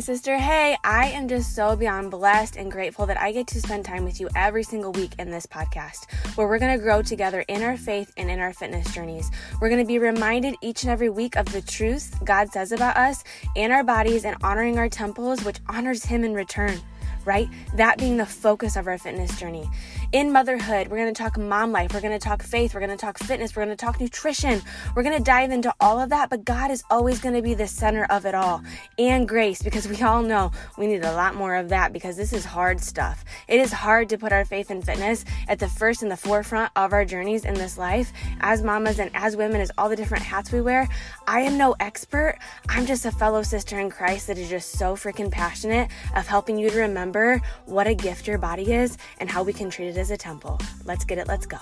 Sister. 0.00 0.38
Hey, 0.38 0.76
I 0.84 1.08
am 1.08 1.28
just 1.28 1.54
so 1.54 1.74
beyond 1.74 2.10
blessed 2.10 2.56
and 2.56 2.70
grateful 2.70 3.06
that 3.06 3.20
I 3.20 3.32
get 3.32 3.46
to 3.48 3.60
spend 3.60 3.84
time 3.84 4.04
with 4.04 4.20
you 4.20 4.28
every 4.36 4.62
single 4.62 4.92
week 4.92 5.12
in 5.18 5.30
this 5.30 5.46
podcast, 5.46 6.10
where 6.36 6.46
we're 6.46 6.58
going 6.58 6.76
to 6.76 6.82
grow 6.82 7.02
together 7.02 7.44
in 7.48 7.62
our 7.62 7.76
faith 7.76 8.12
and 8.16 8.30
in 8.30 8.38
our 8.38 8.52
fitness 8.52 8.92
journeys. 8.94 9.30
We're 9.60 9.68
going 9.68 9.82
to 9.82 9.86
be 9.86 9.98
reminded 9.98 10.56
each 10.62 10.82
and 10.82 10.90
every 10.90 11.08
week 11.08 11.36
of 11.36 11.50
the 11.52 11.62
truth 11.62 12.14
God 12.24 12.52
says 12.52 12.72
about 12.72 12.96
us 12.96 13.24
and 13.56 13.72
our 13.72 13.84
bodies 13.84 14.24
and 14.24 14.36
honoring 14.42 14.78
our 14.78 14.88
temples, 14.88 15.44
which 15.44 15.58
honors 15.68 16.04
Him 16.04 16.24
in 16.24 16.34
return 16.34 16.80
right? 17.28 17.48
That 17.74 17.98
being 17.98 18.16
the 18.16 18.24
focus 18.24 18.74
of 18.74 18.86
our 18.86 18.96
fitness 18.96 19.38
journey. 19.38 19.68
In 20.10 20.32
motherhood, 20.32 20.88
we're 20.88 20.96
going 20.96 21.12
to 21.12 21.22
talk 21.22 21.36
mom 21.36 21.70
life, 21.70 21.92
we're 21.92 22.00
going 22.00 22.18
to 22.18 22.24
talk 22.24 22.42
faith, 22.42 22.72
we're 22.72 22.80
going 22.80 22.88
to 22.88 22.96
talk 22.96 23.18
fitness, 23.18 23.54
we're 23.54 23.66
going 23.66 23.76
to 23.76 23.84
talk 23.84 24.00
nutrition. 24.00 24.62
We're 24.96 25.02
going 25.02 25.18
to 25.18 25.22
dive 25.22 25.50
into 25.50 25.70
all 25.80 26.00
of 26.00 26.08
that, 26.08 26.30
but 26.30 26.46
God 26.46 26.70
is 26.70 26.82
always 26.88 27.20
going 27.20 27.34
to 27.34 27.42
be 27.42 27.52
the 27.52 27.66
center 27.66 28.06
of 28.08 28.24
it 28.24 28.34
all. 28.34 28.62
And 28.98 29.28
grace, 29.28 29.62
because 29.62 29.86
we 29.86 30.00
all 30.00 30.22
know 30.22 30.50
we 30.78 30.86
need 30.86 31.04
a 31.04 31.12
lot 31.12 31.34
more 31.34 31.56
of 31.56 31.68
that 31.68 31.92
because 31.92 32.16
this 32.16 32.32
is 32.32 32.46
hard 32.46 32.80
stuff. 32.80 33.22
It 33.48 33.60
is 33.60 33.70
hard 33.70 34.08
to 34.08 34.16
put 34.16 34.32
our 34.32 34.46
faith 34.46 34.70
and 34.70 34.82
fitness 34.82 35.26
at 35.46 35.58
the 35.58 35.68
first 35.68 36.00
and 36.00 36.10
the 36.10 36.16
forefront 36.16 36.72
of 36.74 36.94
our 36.94 37.04
journeys 37.04 37.44
in 37.44 37.52
this 37.52 37.76
life. 37.76 38.10
As 38.40 38.62
mamas 38.62 39.00
and 39.00 39.10
as 39.12 39.36
women, 39.36 39.60
as 39.60 39.70
all 39.76 39.90
the 39.90 39.96
different 39.96 40.24
hats 40.24 40.50
we 40.52 40.62
wear, 40.62 40.88
I 41.26 41.40
am 41.40 41.58
no 41.58 41.76
expert. 41.80 42.38
I'm 42.70 42.86
just 42.86 43.04
a 43.04 43.10
fellow 43.10 43.42
sister 43.42 43.78
in 43.78 43.90
Christ 43.90 44.28
that 44.28 44.38
is 44.38 44.48
just 44.48 44.70
so 44.78 44.96
freaking 44.96 45.30
passionate 45.30 45.90
of 46.16 46.26
helping 46.26 46.58
you 46.58 46.70
to 46.70 46.78
remember 46.78 47.42
what 47.66 47.86
a 47.86 47.94
gift 47.94 48.26
your 48.26 48.38
body 48.38 48.72
is 48.72 48.96
and 49.18 49.28
how 49.28 49.42
we 49.42 49.52
can 49.52 49.68
treat 49.68 49.88
it 49.88 49.97
as 49.98 50.10
a 50.10 50.16
temple. 50.16 50.60
Let's 50.84 51.04
get 51.04 51.18
it, 51.18 51.28
let's 51.28 51.46
go. 51.46 51.58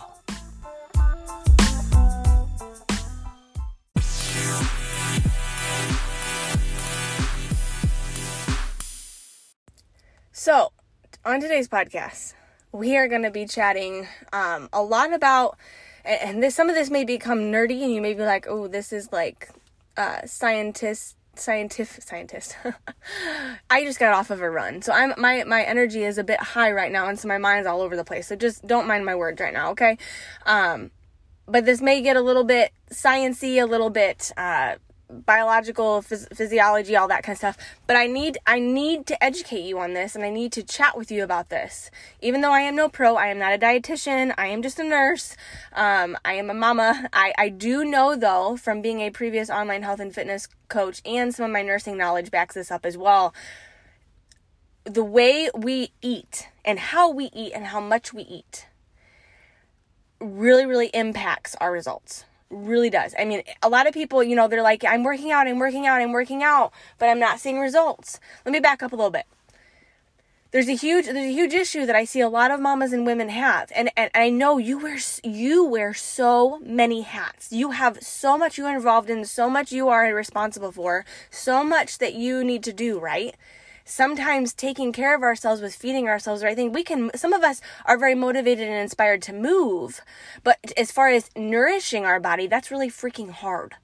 So, 10.32 10.70
on 11.24 11.40
today's 11.40 11.66
podcast, 11.66 12.34
we 12.70 12.96
are 12.96 13.08
going 13.08 13.22
to 13.22 13.30
be 13.30 13.46
chatting 13.46 14.06
um, 14.32 14.68
a 14.72 14.82
lot 14.82 15.12
about, 15.12 15.58
and 16.04 16.42
this 16.42 16.54
some 16.54 16.68
of 16.68 16.76
this 16.76 16.90
may 16.90 17.04
become 17.04 17.50
nerdy, 17.50 17.82
and 17.82 17.92
you 17.92 18.00
may 18.00 18.14
be 18.14 18.22
like, 18.22 18.46
"Oh, 18.48 18.68
this 18.68 18.92
is 18.92 19.10
like 19.10 19.48
uh, 19.96 20.24
scientist 20.26 21.15
scientific 21.38 22.02
scientist. 22.02 22.56
I 23.70 23.84
just 23.84 23.98
got 23.98 24.12
off 24.12 24.30
of 24.30 24.40
a 24.40 24.50
run. 24.50 24.82
So 24.82 24.92
I'm 24.92 25.14
my 25.18 25.44
my 25.44 25.62
energy 25.62 26.04
is 26.04 26.18
a 26.18 26.24
bit 26.24 26.40
high 26.40 26.72
right 26.72 26.90
now 26.90 27.08
and 27.08 27.18
so 27.18 27.28
my 27.28 27.38
mind's 27.38 27.66
all 27.66 27.80
over 27.80 27.96
the 27.96 28.04
place. 28.04 28.26
So 28.26 28.36
just 28.36 28.66
don't 28.66 28.86
mind 28.86 29.04
my 29.04 29.14
words 29.14 29.40
right 29.40 29.52
now, 29.52 29.70
okay? 29.70 29.98
Um 30.44 30.90
but 31.48 31.64
this 31.64 31.80
may 31.80 32.02
get 32.02 32.16
a 32.16 32.20
little 32.20 32.44
bit 32.44 32.72
sciency, 32.90 33.62
a 33.62 33.66
little 33.66 33.90
bit 33.90 34.32
uh 34.36 34.76
biological 35.10 36.02
phys- 36.02 36.34
physiology 36.34 36.96
all 36.96 37.08
that 37.08 37.22
kind 37.22 37.34
of 37.34 37.38
stuff. 37.38 37.56
But 37.86 37.96
i 37.96 38.06
need 38.06 38.38
i 38.46 38.58
need 38.58 39.06
to 39.06 39.22
educate 39.22 39.62
you 39.62 39.78
on 39.78 39.94
this 39.94 40.14
and 40.14 40.24
i 40.24 40.30
need 40.30 40.52
to 40.52 40.62
chat 40.62 40.96
with 40.96 41.10
you 41.10 41.22
about 41.22 41.48
this. 41.48 41.90
Even 42.20 42.40
though 42.40 42.52
i 42.52 42.60
am 42.60 42.74
no 42.74 42.88
pro 42.88 43.14
i 43.16 43.26
am 43.26 43.38
not 43.38 43.52
a 43.52 43.58
dietitian 43.58 44.34
i 44.36 44.46
am 44.46 44.62
just 44.62 44.78
a 44.78 44.84
nurse 44.84 45.36
um, 45.72 46.16
i 46.24 46.34
am 46.34 46.50
a 46.50 46.54
mama. 46.54 47.08
I, 47.12 47.32
I 47.38 47.48
do 47.48 47.84
know 47.84 48.16
though 48.16 48.56
from 48.56 48.82
being 48.82 49.00
a 49.00 49.10
previous 49.10 49.48
online 49.48 49.82
health 49.82 50.00
and 50.00 50.14
fitness 50.14 50.48
coach 50.68 51.00
and 51.04 51.34
some 51.34 51.46
of 51.46 51.52
my 51.52 51.62
nursing 51.62 51.96
knowledge 51.96 52.30
backs 52.30 52.54
this 52.54 52.70
up 52.70 52.84
as 52.84 52.96
well 52.96 53.32
the 54.84 55.04
way 55.04 55.50
we 55.54 55.90
eat 56.00 56.48
and 56.64 56.78
how 56.78 57.10
we 57.10 57.26
eat 57.32 57.52
and 57.52 57.66
how 57.66 57.80
much 57.80 58.12
we 58.12 58.22
eat 58.22 58.66
really 60.20 60.66
really 60.66 60.88
impacts 60.88 61.54
our 61.60 61.70
results 61.70 62.24
really 62.50 62.90
does. 62.90 63.14
I 63.18 63.24
mean, 63.24 63.42
a 63.62 63.68
lot 63.68 63.86
of 63.86 63.94
people, 63.94 64.22
you 64.22 64.36
know, 64.36 64.48
they're 64.48 64.62
like, 64.62 64.84
I'm 64.84 65.02
working 65.02 65.32
out, 65.32 65.46
I'm 65.46 65.58
working 65.58 65.86
out, 65.86 66.00
I'm 66.00 66.12
working 66.12 66.42
out, 66.42 66.72
but 66.98 67.08
I'm 67.08 67.18
not 67.18 67.40
seeing 67.40 67.58
results. 67.58 68.20
Let 68.44 68.52
me 68.52 68.60
back 68.60 68.82
up 68.82 68.92
a 68.92 68.96
little 68.96 69.10
bit. 69.10 69.26
There's 70.52 70.68
a 70.68 70.76
huge 70.76 71.06
there's 71.06 71.18
a 71.18 71.32
huge 71.32 71.52
issue 71.52 71.84
that 71.86 71.96
I 71.96 72.04
see 72.04 72.20
a 72.20 72.28
lot 72.28 72.50
of 72.50 72.60
mamas 72.60 72.92
and 72.92 73.04
women 73.04 73.28
have. 73.28 73.70
And 73.74 73.90
and 73.96 74.10
I 74.14 74.30
know 74.30 74.58
you 74.58 74.78
wear 74.78 74.96
you 75.22 75.64
wear 75.64 75.92
so 75.92 76.60
many 76.60 77.02
hats. 77.02 77.52
You 77.52 77.72
have 77.72 78.00
so 78.00 78.38
much 78.38 78.56
you 78.56 78.64
are 78.64 78.74
involved 78.74 79.10
in, 79.10 79.24
so 79.24 79.50
much 79.50 79.72
you 79.72 79.88
are 79.88 80.14
responsible 80.14 80.72
for, 80.72 81.04
so 81.30 81.62
much 81.64 81.98
that 81.98 82.14
you 82.14 82.44
need 82.44 82.62
to 82.62 82.72
do, 82.72 82.98
right? 82.98 83.34
Sometimes 83.86 84.52
taking 84.52 84.92
care 84.92 85.14
of 85.14 85.22
ourselves 85.22 85.62
with 85.62 85.74
feeding 85.74 86.08
ourselves 86.08 86.42
right? 86.42 86.56
Thing 86.56 86.72
we 86.72 86.82
can 86.82 87.10
some 87.14 87.32
of 87.32 87.42
us 87.42 87.62
are 87.86 87.96
very 87.96 88.16
motivated 88.16 88.68
and 88.68 88.76
inspired 88.76 89.22
to 89.22 89.32
move 89.32 90.02
but 90.42 90.58
as 90.76 90.90
far 90.90 91.08
as 91.08 91.30
nourishing 91.36 92.04
our 92.04 92.20
body 92.20 92.46
that's 92.46 92.70
really 92.70 92.90
freaking 92.90 93.30
hard. 93.30 93.76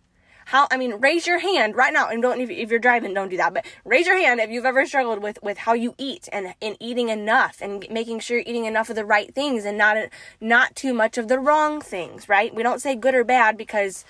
How 0.46 0.66
i 0.72 0.76
mean 0.76 0.94
raise 0.94 1.24
your 1.26 1.38
hand 1.38 1.76
right 1.76 1.92
now 1.92 2.08
and 2.08 2.20
don't 2.20 2.40
if, 2.40 2.50
you're 2.50 2.80
driving 2.80 3.14
don't 3.14 3.28
do 3.28 3.36
that 3.36 3.54
but 3.54 3.64
raise 3.84 4.08
your 4.08 4.18
hand 4.18 4.40
if 4.40 4.50
you've 4.50 4.64
ever 4.64 4.84
struggled 4.86 5.22
with 5.22 5.38
with 5.40 5.56
how 5.56 5.72
you 5.72 5.94
eat 5.98 6.28
and 6.32 6.54
in 6.60 6.76
eating 6.80 7.08
enough 7.08 7.58
and 7.62 7.86
making 7.88 8.18
sure 8.18 8.38
you're 8.38 8.46
eating 8.46 8.64
enough 8.64 8.90
of 8.90 8.96
the 8.96 9.04
right 9.04 9.32
things 9.36 9.64
and 9.64 9.78
not 9.78 9.96
not 10.40 10.74
too 10.74 10.92
much 10.92 11.16
of 11.16 11.28
the 11.28 11.38
wrong 11.38 11.80
things 11.80 12.28
right? 12.28 12.52
We 12.52 12.64
don't 12.64 12.82
say 12.82 12.96
good 12.96 13.14
or 13.14 13.22
bad 13.22 13.56
because 13.56 14.04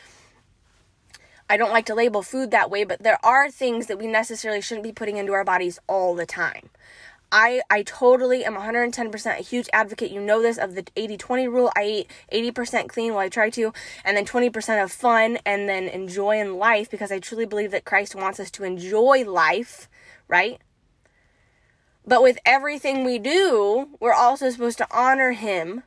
I 1.48 1.56
don't 1.56 1.70
like 1.72 1.86
to 1.86 1.94
label 1.94 2.22
food 2.22 2.50
that 2.50 2.70
way, 2.70 2.84
but 2.84 3.02
there 3.02 3.18
are 3.24 3.50
things 3.50 3.86
that 3.86 3.98
we 3.98 4.06
necessarily 4.06 4.60
shouldn't 4.60 4.84
be 4.84 4.92
putting 4.92 5.16
into 5.16 5.32
our 5.32 5.44
bodies 5.44 5.78
all 5.86 6.14
the 6.14 6.26
time. 6.26 6.70
I, 7.34 7.62
I 7.70 7.82
totally 7.82 8.44
am 8.44 8.54
110% 8.54 9.38
a 9.38 9.42
huge 9.42 9.68
advocate. 9.72 10.10
You 10.10 10.20
know 10.20 10.42
this 10.42 10.58
of 10.58 10.74
the 10.74 10.86
80 10.94 11.16
20 11.16 11.48
rule. 11.48 11.72
I 11.74 12.06
eat 12.30 12.54
80% 12.54 12.88
clean 12.88 13.14
while 13.14 13.24
I 13.24 13.30
try 13.30 13.48
to, 13.50 13.72
and 14.04 14.16
then 14.16 14.26
20% 14.26 14.84
of 14.84 14.92
fun 14.92 15.38
and 15.46 15.66
then 15.66 15.84
enjoy 15.84 16.38
in 16.38 16.58
life 16.58 16.90
because 16.90 17.10
I 17.10 17.18
truly 17.18 17.46
believe 17.46 17.70
that 17.70 17.86
Christ 17.86 18.14
wants 18.14 18.38
us 18.38 18.50
to 18.52 18.64
enjoy 18.64 19.24
life, 19.24 19.88
right? 20.28 20.60
But 22.06 22.22
with 22.22 22.38
everything 22.44 23.02
we 23.02 23.18
do, 23.18 23.88
we're 23.98 24.12
also 24.12 24.50
supposed 24.50 24.78
to 24.78 24.88
honor 24.90 25.32
Him 25.32 25.84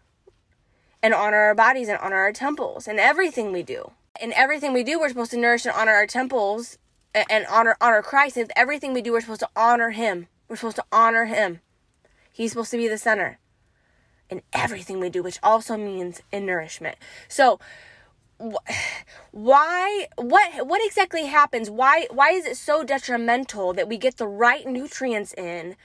and 1.04 1.14
honor 1.14 1.38
our 1.38 1.56
bodies 1.56 1.90
and 1.90 2.00
honor 2.00 2.18
our 2.18 2.32
temples 2.32 2.88
and 2.88 3.00
everything 3.00 3.52
we 3.52 3.62
do 3.62 3.92
in 4.22 4.34
everything 4.34 4.74
we 4.74 4.84
do, 4.84 5.00
we're 5.00 5.10
supposed 5.10 5.32
to 5.32 5.38
nourish 5.38 5.66
and 5.66 5.76
honor 5.76 5.92
our 5.92 6.08
temples 6.08 6.78
and 7.14 7.46
honor 7.50 7.78
honor 7.80 8.02
Christ. 8.02 8.38
And 8.38 8.52
everything 8.56 8.94
we 8.94 9.02
do, 9.02 9.14
we're 9.14 9.22
supposed 9.22 9.42
to 9.42 9.50
honor 9.56 9.92
Him. 9.92 10.28
We're 10.48 10.56
supposed 10.56 10.78
to 10.78 10.86
honor 10.92 11.26
Him. 11.26 11.62
He's 12.32 12.52
supposed 12.52 12.72
to 12.72 12.78
be 12.78 12.88
the 12.88 12.98
center 12.98 13.40
in 14.30 14.42
everything 14.54 15.00
we 15.00 15.10
do, 15.10 15.24
which 15.24 15.40
also 15.42 15.78
means 15.78 16.22
in 16.32 16.46
nourishment. 16.46 16.98
So, 17.28 17.60
why 19.32 20.08
what 20.18 20.68
what 20.68 20.86
exactly 20.86 21.26
happens 21.26 21.70
why 21.70 22.06
why 22.12 22.32
is 22.32 22.46
it 22.46 22.58
so 22.58 22.84
detrimental 22.84 23.72
that 23.72 23.88
we 23.88 23.98
get 23.98 24.18
the 24.18 24.28
right 24.28 24.68
nutrients 24.68 25.34
in 25.36 25.78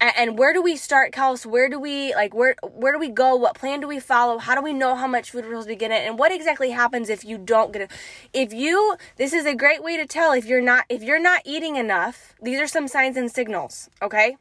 and, 0.00 0.38
where 0.38 0.52
do 0.52 0.62
we 0.62 0.76
start, 0.76 1.12
Kels? 1.12 1.44
Where 1.44 1.68
do 1.68 1.78
we 1.78 2.14
like 2.14 2.34
where 2.34 2.54
where 2.62 2.92
do 2.92 2.98
we 2.98 3.08
go? 3.08 3.34
What 3.34 3.54
plan 3.54 3.80
do 3.80 3.88
we 3.88 3.98
follow? 3.98 4.38
How 4.38 4.54
do 4.54 4.62
we 4.62 4.72
know 4.72 4.94
how 4.94 5.06
much 5.06 5.30
food 5.30 5.44
we're 5.44 5.50
supposed 5.50 5.68
to 5.68 5.72
be 5.72 5.76
getting? 5.76 5.98
And 5.98 6.18
what 6.18 6.32
exactly 6.32 6.70
happens 6.70 7.08
if 7.08 7.24
you 7.24 7.38
don't 7.38 7.72
get 7.72 7.82
it? 7.82 7.90
If 8.32 8.52
you 8.52 8.96
this 9.16 9.32
is 9.32 9.46
a 9.46 9.54
great 9.54 9.82
way 9.82 9.96
to 9.96 10.06
tell 10.06 10.32
if 10.32 10.46
you're 10.46 10.62
not 10.62 10.84
if 10.88 11.02
you're 11.02 11.20
not 11.20 11.42
eating 11.44 11.76
enough. 11.76 12.34
These 12.40 12.60
are 12.60 12.66
some 12.68 12.86
signs 12.88 13.16
and 13.16 13.30
signals, 13.30 13.90
okay? 14.00 14.36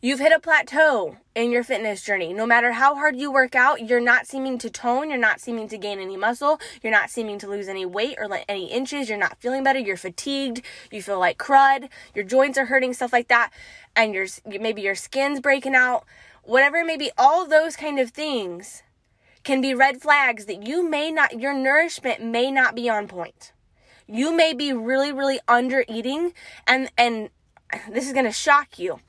You've 0.00 0.20
hit 0.20 0.30
a 0.30 0.38
plateau 0.38 1.16
in 1.34 1.50
your 1.50 1.64
fitness 1.64 2.04
journey. 2.04 2.32
No 2.32 2.46
matter 2.46 2.70
how 2.70 2.94
hard 2.94 3.16
you 3.16 3.32
work 3.32 3.56
out, 3.56 3.88
you're 3.88 3.98
not 3.98 4.28
seeming 4.28 4.56
to 4.58 4.70
tone, 4.70 5.10
you're 5.10 5.18
not 5.18 5.40
seeming 5.40 5.66
to 5.70 5.76
gain 5.76 5.98
any 5.98 6.16
muscle, 6.16 6.60
you're 6.84 6.92
not 6.92 7.10
seeming 7.10 7.36
to 7.40 7.48
lose 7.48 7.66
any 7.66 7.84
weight 7.84 8.14
or 8.16 8.32
any 8.48 8.70
inches, 8.70 9.08
you're 9.08 9.18
not 9.18 9.40
feeling 9.40 9.64
better, 9.64 9.80
you're 9.80 9.96
fatigued, 9.96 10.62
you 10.92 11.02
feel 11.02 11.18
like 11.18 11.36
crud, 11.36 11.88
your 12.14 12.24
joints 12.24 12.56
are 12.56 12.66
hurting, 12.66 12.94
stuff 12.94 13.12
like 13.12 13.26
that, 13.26 13.50
and 13.96 14.14
your 14.14 14.28
maybe 14.46 14.82
your 14.82 14.94
skin's 14.94 15.40
breaking 15.40 15.74
out, 15.74 16.04
whatever 16.44 16.84
maybe 16.84 17.10
all 17.18 17.44
those 17.44 17.74
kind 17.74 17.98
of 17.98 18.10
things 18.10 18.84
can 19.42 19.60
be 19.60 19.74
red 19.74 20.00
flags 20.00 20.44
that 20.44 20.64
you 20.64 20.88
may 20.88 21.10
not 21.10 21.40
your 21.40 21.52
nourishment 21.52 22.22
may 22.22 22.52
not 22.52 22.76
be 22.76 22.88
on 22.88 23.08
point. 23.08 23.52
You 24.06 24.32
may 24.32 24.54
be 24.54 24.72
really 24.72 25.10
really 25.10 25.40
under 25.48 25.84
eating 25.88 26.34
and 26.68 26.88
and 26.96 27.30
this 27.90 28.06
is 28.06 28.12
going 28.12 28.26
to 28.26 28.30
shock 28.30 28.78
you 28.78 29.00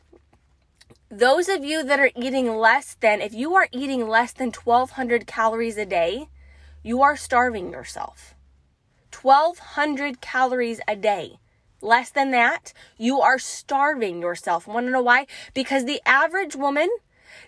those 1.11 1.49
of 1.49 1.65
you 1.65 1.83
that 1.83 1.99
are 1.99 2.11
eating 2.15 2.55
less 2.55 2.95
than, 2.99 3.19
if 3.19 3.33
you 3.33 3.55
are 3.55 3.67
eating 3.71 4.07
less 4.07 4.31
than 4.31 4.51
1200 4.51 5.25
calories 5.25 5.75
a 5.75 5.85
day, 5.85 6.29
you 6.83 7.01
are 7.01 7.17
starving 7.17 7.71
yourself. 7.71 8.35
1200 9.19 10.21
calories 10.21 10.79
a 10.87 10.95
day. 10.95 11.39
Less 11.81 12.11
than 12.11 12.29
that, 12.31 12.73
you 12.97 13.21
are 13.21 13.39
starving 13.39 14.21
yourself. 14.21 14.67
Want 14.67 14.85
to 14.85 14.91
know 14.91 15.01
why? 15.01 15.25
Because 15.55 15.85
the 15.85 15.99
average 16.05 16.55
woman, 16.55 16.89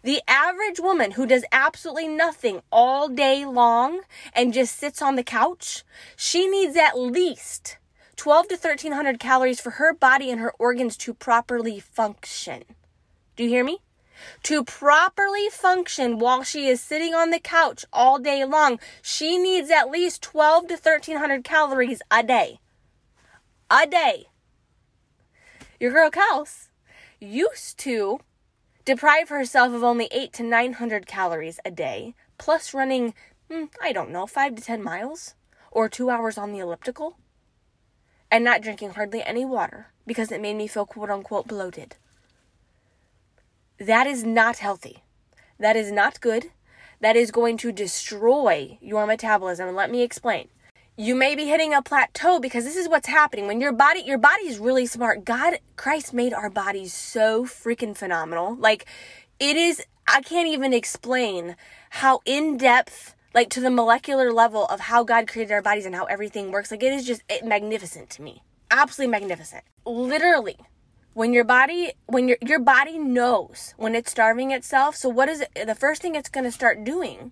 the 0.04 0.22
average 0.28 0.80
woman 0.80 1.12
who 1.12 1.28
does 1.28 1.46
absolutely 1.52 2.08
nothing 2.08 2.64
all 2.72 3.10
day 3.10 3.46
long 3.46 4.02
and 4.34 4.54
just 4.54 4.76
sits 4.76 5.04
on 5.04 5.16
the 5.16 5.24
couch, 5.24 5.84
she 6.16 6.48
needs 6.48 6.76
at 6.76 6.98
least 6.98 7.78
12 8.16 8.48
to 8.48 8.56
1300 8.56 9.20
calories 9.20 9.62
for 9.62 9.72
her 9.72 9.94
body 9.94 10.32
and 10.32 10.40
her 10.40 10.54
organs 10.58 10.98
to 10.98 11.14
properly 11.14 11.80
function. 11.80 12.64
Do 13.42 13.46
you 13.46 13.54
hear 13.54 13.64
me? 13.64 13.80
To 14.44 14.64
properly 14.64 15.50
function 15.50 16.20
while 16.20 16.44
she 16.44 16.68
is 16.68 16.80
sitting 16.80 17.16
on 17.16 17.32
the 17.32 17.40
couch 17.40 17.84
all 17.92 18.20
day 18.20 18.46
long, 18.46 18.80
she 19.02 19.40
needs 19.40 19.72
at 19.72 19.90
least 19.90 20.22
12 20.22 20.68
to 20.68 20.74
1300 20.76 21.44
calories 21.44 22.04
a 22.12 22.22
day. 22.22 22.60
A 23.72 23.88
day. 23.88 24.28
your 25.80 25.92
girl 25.92 26.12
Kels 26.12 26.68
used 27.20 27.80
to 27.80 28.20
deprive 28.86 29.30
herself 29.30 29.74
of 29.74 29.84
only 29.84 30.08
8 30.12 30.34
to 30.34 30.44
900 30.44 31.08
calories 31.08 31.60
a 31.66 31.72
day, 31.72 32.14
plus 32.38 32.76
running, 32.76 33.16
hmm, 33.50 33.64
I 33.82 33.92
don't 33.92 34.12
know, 34.12 34.28
5 34.28 34.54
to 34.54 34.62
10 34.62 34.84
miles 34.84 35.34
or 35.72 35.90
2 35.90 36.12
hours 36.12 36.38
on 36.38 36.52
the 36.52 36.60
elliptical, 36.60 37.18
and 38.30 38.44
not 38.44 38.62
drinking 38.62 38.92
hardly 38.92 39.24
any 39.24 39.46
water 39.46 39.88
because 40.06 40.32
it 40.32 40.42
made 40.42 40.58
me 40.58 40.68
feel 40.68 40.86
quote 40.86 41.10
unquote 41.10 41.48
bloated. 41.48 41.96
That 43.82 44.06
is 44.06 44.24
not 44.24 44.58
healthy. 44.60 45.02
That 45.58 45.76
is 45.76 45.92
not 45.92 46.22
good. 46.22 46.52
That 47.00 47.16
is 47.16 47.32
going 47.32 47.58
to 47.58 47.72
destroy 47.72 48.78
your 48.80 49.08
metabolism. 49.08 49.68
And 49.68 49.76
let 49.76 49.90
me 49.90 50.04
explain. 50.04 50.50
You 50.98 51.16
may 51.16 51.34
be 51.34 51.46
hitting 51.46 51.74
a 51.74 51.82
plateau 51.82 52.40
because 52.40 52.64
this 52.64 52.76
is 52.76 52.88
what's 52.88 53.08
happening 53.08 53.48
when 53.48 53.60
your 53.60 53.72
body 53.72 54.04
your 54.06 54.20
body 54.20 54.44
is 54.44 54.60
really 54.60 54.86
smart. 54.86 55.26
God 55.26 55.56
Christ 55.78 56.14
made 56.14 56.32
our 56.32 56.52
bodies 56.52 56.94
so 56.94 57.44
freaking 57.44 57.98
phenomenal. 57.98 58.56
Like 58.56 58.86
it 59.40 59.58
is 59.58 59.84
I 60.08 60.22
can't 60.22 60.48
even 60.48 60.74
explain 60.74 61.56
how 61.90 62.20
in 62.24 62.58
depth 62.58 63.16
like 63.34 63.50
to 63.50 63.62
the 63.62 63.72
molecular 63.72 64.32
level 64.32 64.68
of 64.68 64.80
how 64.80 65.04
God 65.04 65.28
created 65.28 65.54
our 65.54 65.64
bodies 65.64 65.88
and 65.88 65.96
how 65.96 66.06
everything 66.06 66.52
works. 66.52 66.70
Like 66.70 66.84
it 66.84 66.94
is 66.94 67.08
just 67.08 67.24
magnificent 67.44 68.12
to 68.12 68.22
me. 68.22 68.44
Absolutely 68.70 69.10
magnificent. 69.10 69.64
Literally, 69.88 70.58
when 71.14 71.34
your 71.34 71.44
body 71.44 71.92
when 72.06 72.28
your 72.28 72.38
your 72.42 72.60
body 72.60 72.98
knows 72.98 73.74
when 73.78 73.96
it's 73.96 74.12
starving 74.12 74.52
itself 74.52 74.96
so 74.96 75.10
what 75.10 75.28
is 75.28 75.42
it 75.42 75.68
the 75.68 75.76
first 75.76 76.02
thing 76.02 76.16
it's 76.16 76.30
going 76.30 76.44
to 76.46 76.52
start 76.52 76.84
doing 76.86 77.32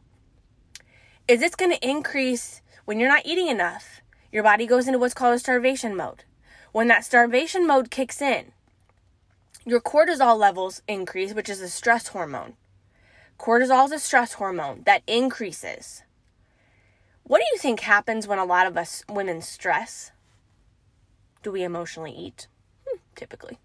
is 1.27 1.41
it's 1.41 1.55
going 1.55 1.71
to 1.71 1.87
increase 1.87 2.61
when 2.85 2.99
you're 2.99 3.07
not 3.07 3.25
eating 3.25 3.47
enough 3.47 4.01
your 4.31 4.43
body 4.43 4.67
goes 4.67 4.87
into 4.87 4.99
what's 4.99 5.13
called 5.13 5.35
a 5.35 5.39
starvation 5.39 5.95
mode. 5.95 6.23
When 6.71 6.87
that 6.87 7.05
starvation 7.05 7.65
mode 7.65 7.89
kicks 7.89 8.21
in 8.21 8.51
your 9.65 9.81
cortisol 9.81 10.37
levels 10.37 10.81
increase 10.87 11.33
which 11.33 11.49
is 11.49 11.61
a 11.61 11.69
stress 11.69 12.09
hormone. 12.09 12.53
Cortisol 13.39 13.85
is 13.85 13.91
a 13.91 13.99
stress 13.99 14.33
hormone 14.33 14.83
that 14.85 15.03
increases. 15.07 16.03
What 17.23 17.39
do 17.39 17.45
you 17.51 17.57
think 17.57 17.81
happens 17.81 18.27
when 18.27 18.39
a 18.39 18.45
lot 18.45 18.67
of 18.67 18.75
us 18.75 19.03
women 19.09 19.41
stress? 19.41 20.11
Do 21.43 21.51
we 21.51 21.63
emotionally 21.63 22.11
eat? 22.11 22.47
Hmm, 22.87 22.97
typically 23.15 23.59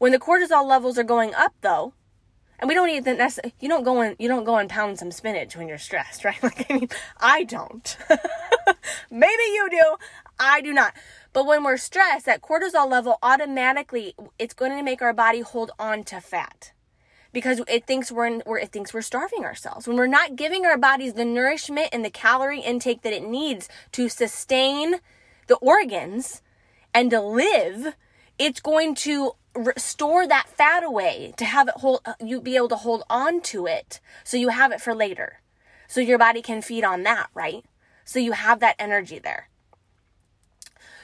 when 0.00 0.12
the 0.12 0.18
cortisol 0.18 0.66
levels 0.66 0.98
are 0.98 1.04
going 1.04 1.34
up 1.34 1.52
though, 1.60 1.92
and 2.58 2.68
we 2.68 2.74
don't 2.74 2.88
eat 2.88 3.04
the 3.04 3.12
necessary, 3.12 3.52
you 3.60 3.68
don't 3.68 3.84
go 3.84 4.00
and 4.00 4.16
you 4.18 4.28
don't 4.28 4.44
go 4.44 4.56
and 4.56 4.68
pound 4.68 4.98
some 4.98 5.10
spinach 5.10 5.56
when 5.56 5.68
you're 5.68 5.76
stressed, 5.76 6.24
right? 6.24 6.42
Like 6.42 6.66
I 6.70 6.74
mean, 6.74 6.88
I 7.18 7.44
don't. 7.44 7.98
Maybe 9.10 9.42
you 9.54 9.68
do. 9.70 9.96
I 10.38 10.62
do 10.62 10.72
not. 10.72 10.94
But 11.34 11.46
when 11.46 11.62
we're 11.64 11.76
stressed, 11.76 12.24
that 12.24 12.40
cortisol 12.40 12.90
level 12.90 13.18
automatically 13.22 14.14
it's 14.38 14.54
going 14.54 14.72
to 14.72 14.82
make 14.82 15.02
our 15.02 15.12
body 15.12 15.42
hold 15.42 15.70
on 15.78 16.02
to 16.04 16.20
fat 16.20 16.72
because 17.30 17.60
it 17.68 17.86
thinks 17.86 18.10
we're, 18.10 18.26
in, 18.26 18.42
it 18.46 18.72
thinks 18.72 18.94
we're 18.94 19.02
starving 19.02 19.44
ourselves. 19.44 19.86
When 19.86 19.98
we're 19.98 20.06
not 20.06 20.34
giving 20.34 20.64
our 20.64 20.78
bodies 20.78 21.12
the 21.12 21.26
nourishment 21.26 21.90
and 21.92 22.02
the 22.02 22.10
calorie 22.10 22.62
intake 22.62 23.02
that 23.02 23.12
it 23.12 23.22
needs 23.22 23.68
to 23.92 24.08
sustain 24.08 24.96
the 25.46 25.56
organs 25.56 26.40
and 26.94 27.10
to 27.10 27.20
live, 27.20 27.94
it's 28.38 28.60
going 28.60 28.94
to 28.94 29.32
store 29.76 30.26
that 30.26 30.48
fat 30.48 30.82
away 30.82 31.34
to 31.36 31.44
have 31.44 31.68
it 31.68 31.74
hold 31.76 32.00
uh, 32.04 32.14
you 32.20 32.40
be 32.40 32.56
able 32.56 32.68
to 32.68 32.76
hold 32.76 33.02
on 33.10 33.40
to 33.40 33.66
it 33.66 34.00
so 34.24 34.36
you 34.36 34.48
have 34.48 34.72
it 34.72 34.80
for 34.80 34.94
later. 34.94 35.40
So 35.88 36.00
your 36.00 36.18
body 36.18 36.40
can 36.40 36.62
feed 36.62 36.84
on 36.84 37.02
that 37.02 37.28
right? 37.34 37.64
So 38.04 38.18
you 38.18 38.32
have 38.32 38.60
that 38.60 38.76
energy 38.78 39.18
there 39.18 39.49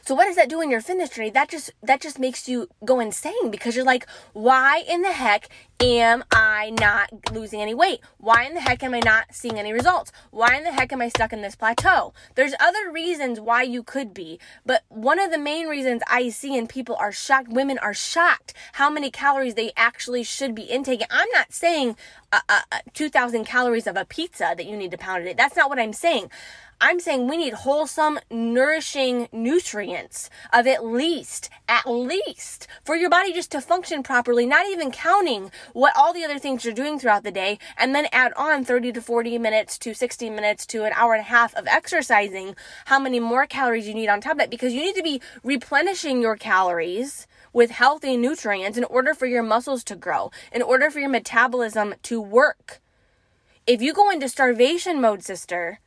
so 0.06 0.14
what 0.14 0.26
does 0.26 0.37
that 0.37 0.49
do 0.49 0.61
in 0.61 0.70
your 0.70 0.81
fitness 0.81 1.11
journey? 1.11 1.31
That 1.31 1.49
just 1.49 1.73
that 1.82 2.00
just 2.00 2.20
makes 2.20 2.49
you 2.49 2.69
go 2.85 3.00
insane 3.00 3.50
because 3.50 3.75
you're 3.75 3.85
like, 3.85 4.06
why 4.35 4.85
in 4.88 5.03
the 5.03 5.11
heck 5.11 5.49
am 5.82 6.23
I 6.31 6.70
not 6.79 7.32
losing 7.32 7.61
any 7.61 7.75
weight? 7.75 7.99
Why 8.19 8.44
in 8.44 8.55
the 8.55 8.61
heck 8.61 8.85
am 8.85 8.94
I 8.94 9.00
not 9.00 9.26
seeing 9.32 9.58
any 9.58 9.73
results? 9.73 10.12
Why 10.31 10.55
in 10.56 10.62
the 10.62 10.70
heck 10.70 10.93
am 10.93 11.03
I 11.03 11.08
stuck 11.08 11.32
in 11.32 11.43
this 11.43 11.56
plateau? 11.56 12.14
There's 12.37 12.55
other 12.61 12.91
reasons 12.93 13.41
why 13.41 13.62
you 13.62 13.82
could 13.82 14.14
be, 14.14 14.38
but 14.64 14.85
one 14.88 15.19
of 15.19 15.32
the 15.32 15.38
main 15.38 15.67
reasons 15.67 16.03
I 16.08 16.29
see 16.29 16.56
and 16.56 16.69
people 16.69 16.94
are 16.97 17.11
shocked, 17.11 17.49
women 17.49 17.76
are 17.79 17.93
shocked 17.93 18.55
how 18.75 18.88
many 18.88 19.11
calories 19.11 19.55
they 19.55 19.73
actually 19.76 20.23
should 20.23 20.55
be 20.55 20.70
intaking. 20.70 21.08
I'm 21.11 21.29
not 21.32 21.53
saying 21.53 21.97
uh, 22.32 22.41
uh, 22.49 22.61
uh 22.70 22.79
2,000 22.94 23.44
calories 23.44 23.88
of 23.88 23.97
a 23.97 24.05
pizza 24.05 24.55
that 24.56 24.67
you 24.67 24.76
need 24.76 24.93
to 24.93 24.99
pound 24.99 25.25
day. 25.25 25.35
That's 25.35 25.56
not 25.56 25.69
what 25.69 25.81
I'm 25.81 25.93
saying. 25.93 26.31
I'm 26.78 27.00
saying 27.00 27.26
we 27.26 27.38
need 27.38 27.55
wholesome, 27.55 28.19
nourishing 28.31 29.28
nutrients 29.32 30.28
of 30.52 30.67
at 30.67 30.84
least, 30.84 31.49
at 31.67 31.87
least 31.87 32.67
for 32.84 32.94
your 32.94 33.08
body 33.08 33.32
just 33.32 33.50
to 33.52 33.62
function 33.62 34.02
properly, 34.02 34.44
not 34.44 34.67
even 34.67 34.90
counting 34.90 35.50
what 35.73 35.94
all 35.96 36.12
the 36.12 36.23
other 36.23 36.38
things 36.38 36.67
you're 36.67 36.75
doing 36.75 36.99
throughout 36.99 37.25
the 37.25 37.31
day, 37.31 37.58
and 37.78 37.94
then 37.94 38.08
add 38.12 38.34
on 38.37 38.62
30 38.62 38.93
to 38.93 39.00
40 39.00 39.38
minutes 39.38 39.78
to 39.78 39.94
60 39.94 40.28
minutes 40.28 40.67
to 40.67 40.84
an 40.84 40.93
hour 40.94 41.14
and 41.14 41.23
a 41.23 41.25
half 41.31 41.55
of 41.55 41.67
exercising, 41.67 42.55
how 42.84 42.99
many 42.99 43.20
more 43.20 43.46
calories 43.46 43.88
you 43.88 43.94
need 43.94 44.11
on 44.11 44.20
top 44.20 44.32
of 44.32 44.38
that, 44.38 44.50
because 44.50 44.75
you 44.75 44.82
need 44.82 44.96
to 44.96 45.02
be 45.02 45.22
replenishing 45.43 46.20
your 46.20 46.37
calories 46.37 47.26
with 47.55 47.70
healthy 47.70 48.19
nutrients 48.19 48.76
in 48.76 48.84
order 48.84 49.14
for 49.14 49.25
your 49.25 49.43
muscles 49.43 49.82
to 49.82 49.96
grow, 49.96 50.31
in 50.52 50.61
order 50.61 50.90
for 50.90 51.00
your 51.00 51.08
metabolism 51.08 51.94
to 52.02 52.20
work. 52.20 52.82
If 53.67 53.81
you 53.81 53.94
go 53.94 54.11
into 54.11 54.29
starvation 54.29 55.00
mode, 55.00 55.25
sister, 55.25 55.81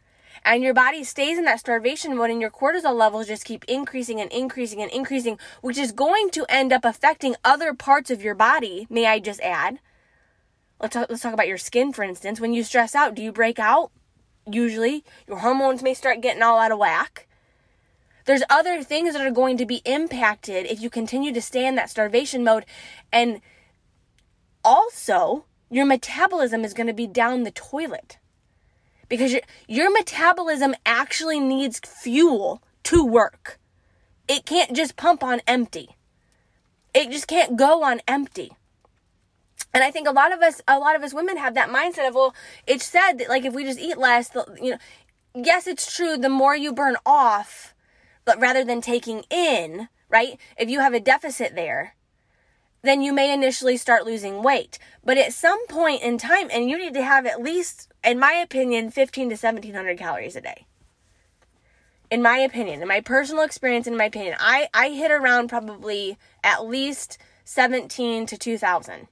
and 0.43 0.63
your 0.63 0.73
body 0.73 1.03
stays 1.03 1.37
in 1.37 1.45
that 1.45 1.59
starvation 1.59 2.15
mode 2.15 2.29
and 2.29 2.41
your 2.41 2.49
cortisol 2.49 2.95
levels 2.95 3.27
just 3.27 3.45
keep 3.45 3.65
increasing 3.65 4.19
and 4.21 4.31
increasing 4.31 4.81
and 4.81 4.91
increasing, 4.91 5.37
which 5.61 5.77
is 5.77 5.91
going 5.91 6.29
to 6.31 6.45
end 6.49 6.71
up 6.73 6.85
affecting 6.85 7.35
other 7.43 7.73
parts 7.73 8.11
of 8.11 8.21
your 8.21 8.35
body, 8.35 8.87
may 8.89 9.05
I 9.05 9.19
just 9.19 9.41
add. 9.41 9.79
Let's 10.79 10.93
talk, 10.93 11.07
let's 11.09 11.21
talk 11.21 11.33
about 11.33 11.47
your 11.47 11.57
skin, 11.57 11.91
for 11.91 12.03
instance. 12.03 12.39
When 12.39 12.53
you 12.53 12.63
stress 12.63 12.95
out, 12.95 13.15
do 13.15 13.21
you 13.21 13.31
break 13.31 13.59
out? 13.59 13.91
Usually, 14.49 15.03
your 15.27 15.39
hormones 15.39 15.83
may 15.83 15.93
start 15.93 16.21
getting 16.21 16.41
all 16.41 16.57
out 16.57 16.71
of 16.71 16.79
whack. 16.79 17.27
There's 18.25 18.43
other 18.49 18.83
things 18.83 19.13
that 19.13 19.25
are 19.25 19.31
going 19.31 19.57
to 19.57 19.65
be 19.65 19.81
impacted 19.85 20.67
if 20.67 20.79
you 20.79 20.89
continue 20.89 21.33
to 21.33 21.41
stay 21.41 21.65
in 21.65 21.75
that 21.75 21.89
starvation 21.89 22.43
mode. 22.43 22.65
And 23.11 23.41
also, 24.63 25.45
your 25.69 25.85
metabolism 25.85 26.63
is 26.63 26.75
going 26.75 26.87
to 26.87 26.93
be 26.93 27.07
down 27.07 27.43
the 27.43 27.51
toilet 27.51 28.18
because 29.09 29.33
your, 29.33 29.41
your 29.67 29.91
metabolism 29.91 30.75
actually 30.85 31.39
needs 31.39 31.79
fuel 31.79 32.61
to 32.83 33.03
work. 33.03 33.59
It 34.27 34.45
can't 34.45 34.75
just 34.75 34.95
pump 34.95 35.23
on 35.23 35.41
empty. 35.47 35.89
It 36.93 37.11
just 37.11 37.27
can't 37.27 37.57
go 37.57 37.83
on 37.83 38.01
empty. 38.07 38.51
And 39.73 39.83
I 39.83 39.91
think 39.91 40.07
a 40.07 40.11
lot 40.11 40.31
of 40.31 40.41
us, 40.41 40.61
a 40.67 40.79
lot 40.79 40.95
of 40.95 41.03
us 41.03 41.13
women 41.13 41.37
have 41.37 41.55
that 41.55 41.69
mindset 41.69 42.07
of, 42.07 42.15
well, 42.15 42.33
it's 42.65 42.85
said 42.85 43.13
that 43.13 43.29
like 43.29 43.45
if 43.45 43.53
we 43.53 43.63
just 43.63 43.79
eat 43.79 43.97
less, 43.97 44.31
you 44.61 44.71
know, 44.71 44.77
yes, 45.35 45.67
it's 45.67 45.93
true. 45.93 46.17
The 46.17 46.29
more 46.29 46.55
you 46.55 46.73
burn 46.73 46.95
off, 47.05 47.75
but 48.25 48.39
rather 48.39 48.63
than 48.63 48.81
taking 48.81 49.23
in, 49.29 49.89
right? 50.09 50.39
If 50.57 50.69
you 50.69 50.79
have 50.79 50.93
a 50.93 50.99
deficit 50.99 51.55
there, 51.55 51.95
then 52.81 53.01
you 53.01 53.13
may 53.13 53.33
initially 53.33 53.77
start 53.77 54.05
losing 54.05 54.41
weight. 54.43 54.79
But 55.03 55.17
at 55.17 55.33
some 55.33 55.65
point 55.67 56.01
in 56.01 56.17
time, 56.17 56.49
and 56.51 56.69
you 56.69 56.77
need 56.77 56.93
to 56.93 57.03
have 57.03 57.25
at 57.25 57.41
least, 57.41 57.91
in 58.03 58.19
my 58.19 58.33
opinion, 58.33 58.91
15 58.91 59.29
to 59.29 59.35
1700 59.35 59.97
calories 59.97 60.35
a 60.35 60.41
day. 60.41 60.65
In 62.11 62.21
my 62.21 62.37
opinion, 62.37 62.81
in 62.81 62.87
my 62.87 63.01
personal 63.01 63.43
experience, 63.43 63.85
in 63.85 63.95
my 63.95 64.05
opinion, 64.05 64.35
I, 64.39 64.67
I 64.73 64.89
hit 64.89 65.11
around 65.11 65.47
probably 65.49 66.17
at 66.43 66.65
least 66.65 67.19
17 67.43 68.25
to 68.27 68.37
2000 68.37 69.07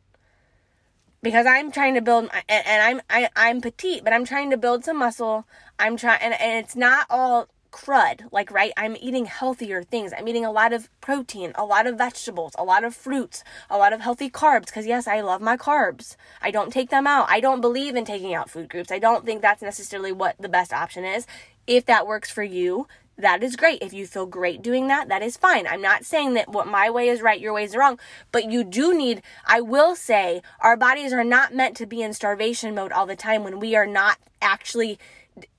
because 1.21 1.45
I'm 1.45 1.71
trying 1.71 1.95
to 1.95 2.01
build 2.01 2.29
and, 2.47 2.81
I'm 2.81 3.01
I, 3.09 3.29
I'm 3.35 3.61
petite, 3.61 4.03
but 4.03 4.13
I'm 4.13 4.25
trying 4.25 4.49
to 4.51 4.57
build 4.57 4.85
some 4.85 4.97
muscle. 4.97 5.45
I'm 5.77 5.97
trying 5.97 6.21
and, 6.21 6.33
and 6.39 6.63
it's 6.63 6.75
not 6.75 7.05
all 7.09 7.47
crud. 7.77 8.21
Like, 8.31 8.51
right, 8.51 8.71
I'm 8.75 8.97
eating 8.99 9.25
healthier 9.25 9.83
things. 9.83 10.11
I'm 10.17 10.27
eating 10.27 10.45
a 10.45 10.51
lot 10.51 10.73
of 10.73 10.89
protein, 10.99 11.51
a 11.55 11.63
lot 11.63 11.85
of 11.85 11.97
vegetables, 11.97 12.53
a 12.57 12.63
lot 12.63 12.83
of 12.83 12.95
fruits, 12.95 13.43
a 13.69 13.77
lot 13.77 13.93
of 13.93 14.01
healthy 14.01 14.29
carbs. 14.29 14.65
Because, 14.65 14.87
yes, 14.87 15.07
I 15.07 15.21
love 15.21 15.41
my 15.41 15.57
carbs. 15.57 16.15
I 16.41 16.51
don't 16.51 16.73
take 16.73 16.89
them 16.89 17.05
out. 17.05 17.27
I 17.29 17.39
don't 17.39 17.61
believe 17.61 17.95
in 17.95 18.05
taking 18.05 18.33
out 18.33 18.49
food 18.49 18.69
groups. 18.69 18.91
I 18.91 18.99
don't 18.99 19.25
think 19.25 19.41
that's 19.41 19.61
necessarily 19.61 20.11
what 20.11 20.35
the 20.39 20.49
best 20.49 20.73
option 20.73 21.05
is. 21.05 21.27
If 21.67 21.85
that 21.85 22.07
works 22.07 22.31
for 22.31 22.43
you, 22.43 22.87
that 23.17 23.43
is 23.43 23.55
great. 23.55 23.81
If 23.81 23.93
you 23.93 24.05
feel 24.05 24.25
great 24.25 24.61
doing 24.61 24.87
that, 24.87 25.09
that 25.09 25.23
is 25.23 25.37
fine. 25.37 25.65
I'm 25.65 25.81
not 25.81 26.05
saying 26.05 26.35
that 26.35 26.49
what 26.49 26.67
my 26.67 26.89
way 26.89 27.09
is 27.09 27.21
right, 27.21 27.39
your 27.39 27.53
way 27.53 27.63
is 27.63 27.75
wrong, 27.75 27.99
but 28.31 28.51
you 28.51 28.63
do 28.63 28.95
need, 28.95 29.23
I 29.45 29.59
will 29.61 29.95
say, 29.95 30.41
our 30.59 30.77
bodies 30.77 31.13
are 31.13 31.23
not 31.23 31.53
meant 31.53 31.75
to 31.77 31.87
be 31.87 32.01
in 32.01 32.13
starvation 32.13 32.75
mode 32.75 32.91
all 32.91 33.07
the 33.07 33.15
time 33.15 33.43
when 33.43 33.59
we 33.59 33.75
are 33.75 33.87
not 33.87 34.17
actually 34.39 34.99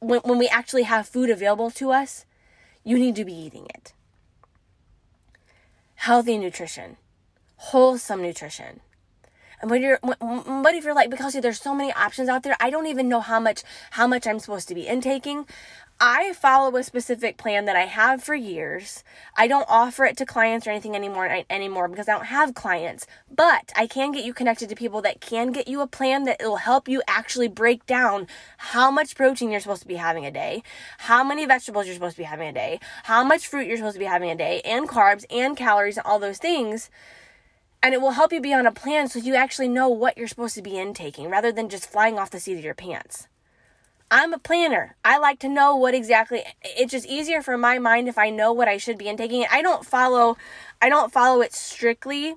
when, 0.00 0.20
when 0.20 0.38
we 0.38 0.48
actually 0.48 0.84
have 0.84 1.08
food 1.08 1.30
available 1.30 1.70
to 1.72 1.90
us, 1.90 2.24
you 2.84 2.98
need 2.98 3.16
to 3.16 3.24
be 3.24 3.34
eating 3.34 3.66
it. 3.74 3.92
Healthy 5.96 6.38
nutrition, 6.38 6.96
wholesome 7.56 8.22
nutrition. 8.22 8.80
And 9.60 9.70
when 9.70 9.82
you're, 9.82 9.98
but 10.02 10.74
if 10.74 10.84
you're 10.84 10.94
like, 10.94 11.10
because 11.10 11.34
there's 11.34 11.60
so 11.60 11.74
many 11.74 11.92
options 11.92 12.28
out 12.28 12.44
there, 12.44 12.56
I 12.60 12.70
don't 12.70 12.86
even 12.86 13.08
know 13.08 13.20
how 13.20 13.40
much, 13.40 13.64
how 13.92 14.06
much 14.06 14.26
I'm 14.26 14.38
supposed 14.38 14.68
to 14.68 14.74
be 14.74 14.86
intaking. 14.86 15.46
I 16.00 16.32
follow 16.32 16.76
a 16.76 16.84
specific 16.84 17.38
plan 17.38 17.64
that 17.64 17.74
I 17.74 17.86
have 17.86 18.22
for 18.22 18.36
years. 18.36 19.02
I 19.36 19.48
don't 19.48 19.66
offer 19.68 20.04
it 20.04 20.16
to 20.18 20.26
clients 20.26 20.64
or 20.64 20.70
anything 20.70 20.94
anymore 20.94 21.42
anymore 21.50 21.88
because 21.88 22.08
I 22.08 22.12
don't 22.12 22.26
have 22.26 22.54
clients. 22.54 23.04
But 23.28 23.72
I 23.74 23.88
can 23.88 24.12
get 24.12 24.24
you 24.24 24.32
connected 24.32 24.68
to 24.68 24.76
people 24.76 25.02
that 25.02 25.20
can 25.20 25.50
get 25.50 25.66
you 25.66 25.80
a 25.80 25.88
plan 25.88 26.22
that 26.22 26.36
will 26.40 26.58
help 26.58 26.86
you 26.86 27.02
actually 27.08 27.48
break 27.48 27.84
down 27.84 28.28
how 28.58 28.92
much 28.92 29.16
protein 29.16 29.50
you're 29.50 29.58
supposed 29.58 29.82
to 29.82 29.88
be 29.88 29.96
having 29.96 30.24
a 30.24 30.30
day, 30.30 30.62
how 30.98 31.24
many 31.24 31.44
vegetables 31.46 31.86
you're 31.86 31.94
supposed 31.94 32.14
to 32.14 32.22
be 32.22 32.26
having 32.26 32.46
a 32.46 32.52
day, 32.52 32.78
how 33.02 33.24
much 33.24 33.48
fruit 33.48 33.66
you're 33.66 33.76
supposed 33.76 33.96
to 33.96 34.00
be 34.00 34.04
having 34.04 34.30
a 34.30 34.36
day, 34.36 34.60
and 34.64 34.88
carbs 34.88 35.24
and 35.30 35.56
calories 35.56 35.96
and 35.96 36.06
all 36.06 36.20
those 36.20 36.38
things. 36.38 36.90
And 37.82 37.92
it 37.92 38.00
will 38.00 38.12
help 38.12 38.32
you 38.32 38.40
be 38.40 38.54
on 38.54 38.66
a 38.66 38.72
plan 38.72 39.08
so 39.08 39.18
you 39.18 39.34
actually 39.34 39.68
know 39.68 39.88
what 39.88 40.16
you're 40.16 40.28
supposed 40.28 40.54
to 40.54 40.62
be 40.62 40.78
intaking 40.78 41.28
rather 41.28 41.50
than 41.50 41.68
just 41.68 41.90
flying 41.90 42.20
off 42.20 42.30
the 42.30 42.38
seat 42.38 42.56
of 42.56 42.64
your 42.64 42.74
pants. 42.74 43.26
I'm 44.10 44.32
a 44.32 44.38
planner. 44.38 44.96
I 45.04 45.18
like 45.18 45.38
to 45.40 45.48
know 45.48 45.76
what 45.76 45.94
exactly 45.94 46.42
it's 46.62 46.92
just 46.92 47.06
easier 47.06 47.42
for 47.42 47.58
my 47.58 47.78
mind 47.78 48.08
if 48.08 48.16
I 48.16 48.30
know 48.30 48.52
what 48.52 48.68
I 48.68 48.78
should 48.78 48.96
be 48.96 49.08
intaking. 49.08 49.44
I 49.50 49.60
don't 49.60 49.84
follow 49.84 50.38
I 50.80 50.88
don't 50.88 51.12
follow 51.12 51.42
it 51.42 51.52
strictly 51.52 52.34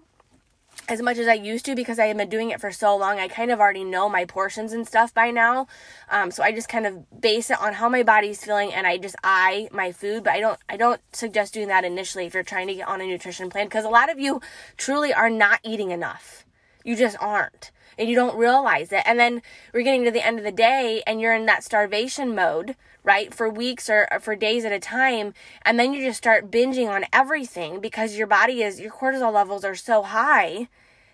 as 0.90 1.02
much 1.02 1.18
as 1.18 1.28
I 1.28 1.36
used 1.36 1.64
to 1.66 1.76
because 1.76 2.00
I 2.00 2.08
have 2.08 2.18
been 2.18 2.28
doing 2.28 2.50
it 2.50 2.60
for 2.60 2.72
so 2.72 2.98
long. 2.98 3.20
I 3.20 3.30
kind 3.30 3.52
of 3.52 3.62
already 3.62 3.86
know 3.86 4.10
my 4.10 4.26
portions 4.26 4.74
and 4.74 4.86
stuff 4.86 5.14
by 5.14 5.32
now. 5.32 5.68
Um, 6.10 6.32
so 6.32 6.44
I 6.44 6.52
just 6.52 6.68
kind 6.68 6.86
of 6.86 7.22
base 7.22 7.50
it 7.50 7.62
on 7.62 7.74
how 7.74 7.88
my 7.88 8.04
body's 8.04 8.44
feeling 8.44 8.74
and 8.74 8.86
I 8.86 8.98
just 8.98 9.16
eye 9.24 9.70
my 9.72 9.94
food. 9.94 10.26
But 10.26 10.34
I 10.34 10.42
don't 10.42 10.60
I 10.68 10.76
don't 10.76 11.00
suggest 11.14 11.54
doing 11.54 11.70
that 11.70 11.86
initially 11.86 12.26
if 12.26 12.34
you're 12.34 12.44
trying 12.44 12.68
to 12.68 12.76
get 12.76 12.88
on 12.90 13.00
a 13.00 13.06
nutrition 13.06 13.50
plan 13.50 13.68
because 13.68 13.86
a 13.86 13.90
lot 13.90 14.12
of 14.12 14.20
you 14.20 14.42
truly 14.76 15.14
are 15.14 15.30
not 15.30 15.62
eating 15.64 15.92
enough. 15.92 16.46
You 16.84 16.96
just 16.96 17.18
aren't 17.20 17.72
and 17.98 18.10
you 18.10 18.16
don't 18.16 18.38
realize 18.38 18.92
it. 18.92 19.04
And 19.06 19.20
then 19.20 19.42
we're 19.74 19.84
getting 19.84 20.04
to 20.06 20.12
the 20.12 20.26
end 20.26 20.40
of 20.40 20.46
the 20.46 20.52
day 20.52 21.04
and 21.06 21.22
you're 21.22 21.36
in 21.36 21.46
that 21.46 21.64
starvation 21.64 22.34
mode, 22.36 22.76
right? 23.04 23.34
For 23.34 23.50
weeks 23.50 23.90
or, 23.90 24.08
or, 24.12 24.20
for 24.20 24.36
days 24.36 24.66
at 24.66 24.72
a 24.72 24.80
time. 24.80 25.34
And 25.64 25.80
then 25.80 25.94
you 25.94 26.06
just 26.06 26.18
start 26.18 26.52
binging 26.52 26.90
on 26.90 27.06
everything 27.14 27.80
because 27.80 28.18
your 28.18 28.28
body 28.28 28.64
is, 28.64 28.80
your 28.80 28.92
cortisol 28.92 29.34
levels 29.34 29.64
are 29.64 29.76
so 29.76 30.04
high. 30.04 30.68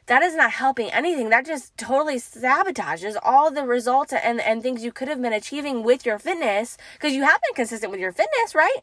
That 0.06 0.24
is 0.24 0.36
not 0.36 0.52
helping 0.52 0.90
anything. 0.92 1.30
That 1.30 1.46
just 1.46 1.78
totally 1.78 2.16
sabotages 2.16 3.18
all 3.22 3.52
the 3.52 3.64
results 3.64 4.14
and, 4.14 4.40
and 4.40 4.64
things 4.64 4.84
you 4.84 4.94
could 4.94 5.10
have 5.10 5.22
been 5.22 5.34
achieving 5.34 5.84
with 5.84 6.06
your 6.06 6.18
fitness 6.18 6.78
because 6.94 7.14
you 7.14 7.24
have 7.24 7.42
been 7.42 7.56
consistent 7.56 7.92
with 7.92 8.00
your 8.00 8.14
fitness, 8.14 8.56
right? 8.56 8.80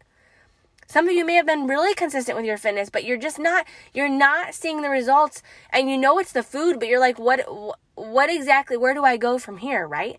Some 0.87 1.09
of 1.09 1.15
you 1.15 1.25
may 1.25 1.35
have 1.35 1.47
been 1.47 1.67
really 1.67 1.95
consistent 1.95 2.37
with 2.37 2.47
your 2.47 2.57
fitness, 2.57 2.91
but 2.91 3.05
you're 3.05 3.19
just 3.19 3.39
not 3.39 3.67
you're 3.93 4.09
not 4.09 4.55
seeing 4.55 4.83
the 4.83 4.91
results 4.91 5.43
and 5.71 5.91
you 5.91 5.97
know 5.97 6.19
it's 6.19 6.33
the 6.33 6.43
food, 6.43 6.79
but 6.79 6.89
you're 6.89 7.01
like 7.01 7.19
what 7.19 7.45
what 7.95 8.31
exactly 8.31 8.77
where 8.77 8.95
do 8.95 9.05
I 9.05 9.17
go 9.17 9.39
from 9.39 9.59
here, 9.59 9.87
right? 9.87 10.19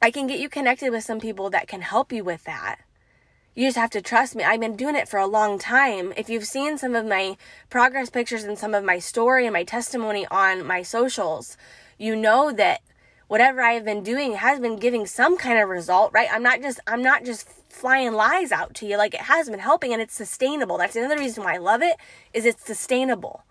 I 0.00 0.10
can 0.10 0.26
get 0.26 0.40
you 0.40 0.48
connected 0.48 0.90
with 0.90 1.04
some 1.04 1.20
people 1.20 1.50
that 1.50 1.68
can 1.68 1.82
help 1.82 2.12
you 2.12 2.22
with 2.22 2.44
that. 2.44 2.80
You 3.54 3.66
just 3.66 3.78
have 3.78 3.90
to 3.90 4.02
trust 4.02 4.36
me. 4.36 4.44
I've 4.44 4.60
been 4.60 4.76
doing 4.76 4.96
it 4.96 5.08
for 5.08 5.18
a 5.18 5.26
long 5.26 5.58
time. 5.58 6.12
If 6.16 6.28
you've 6.28 6.44
seen 6.44 6.76
some 6.76 6.94
of 6.94 7.06
my 7.06 7.38
progress 7.70 8.10
pictures 8.10 8.44
and 8.44 8.58
some 8.58 8.74
of 8.74 8.84
my 8.84 8.98
story 8.98 9.46
and 9.46 9.54
my 9.54 9.64
testimony 9.64 10.26
on 10.30 10.66
my 10.66 10.82
socials, 10.82 11.56
you 11.96 12.14
know 12.14 12.52
that 12.52 12.82
whatever 13.28 13.62
I 13.62 13.72
have 13.72 13.84
been 13.84 14.02
doing 14.02 14.34
has 14.34 14.60
been 14.60 14.76
giving 14.76 15.06
some 15.06 15.38
kind 15.38 15.58
of 15.58 15.70
result, 15.70 16.12
right? 16.12 16.28
I'm 16.30 16.42
not 16.42 16.60
just 16.60 16.80
I'm 16.86 17.02
not 17.02 17.24
just 17.24 17.48
flying 17.76 18.12
lies 18.12 18.50
out 18.50 18.74
to 18.74 18.86
you 18.86 18.96
like 18.96 19.14
it 19.14 19.22
has 19.22 19.50
been 19.50 19.58
helping 19.58 19.92
and 19.92 20.00
it's 20.00 20.14
sustainable. 20.14 20.78
That's 20.78 20.96
another 20.96 21.18
reason 21.18 21.44
why 21.44 21.54
I 21.54 21.58
love 21.58 21.82
it 21.82 21.96
is 22.32 22.44
it's 22.44 22.64
sustainable. 22.64 23.42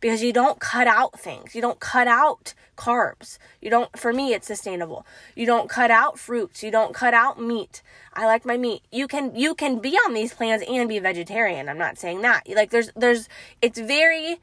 Because 0.00 0.22
you 0.22 0.32
don't 0.32 0.60
cut 0.60 0.86
out 0.86 1.18
things. 1.18 1.56
You 1.56 1.62
don't 1.62 1.80
cut 1.80 2.06
out 2.06 2.54
carbs. 2.76 3.38
You 3.60 3.70
don't 3.70 3.98
for 3.98 4.12
me 4.12 4.32
it's 4.32 4.46
sustainable. 4.46 5.04
You 5.34 5.46
don't 5.46 5.68
cut 5.68 5.90
out 5.90 6.18
fruits. 6.18 6.62
You 6.62 6.70
don't 6.70 6.94
cut 6.94 7.14
out 7.14 7.40
meat. 7.40 7.82
I 8.14 8.26
like 8.26 8.44
my 8.44 8.56
meat. 8.56 8.82
You 8.92 9.08
can 9.08 9.34
you 9.34 9.54
can 9.54 9.80
be 9.80 9.94
on 9.96 10.14
these 10.14 10.34
plans 10.34 10.62
and 10.68 10.88
be 10.88 10.98
vegetarian. 10.98 11.68
I'm 11.68 11.78
not 11.78 11.98
saying 11.98 12.22
that. 12.22 12.48
Like 12.48 12.70
there's 12.70 12.90
there's 12.94 13.28
it's 13.60 13.78
very 13.78 14.38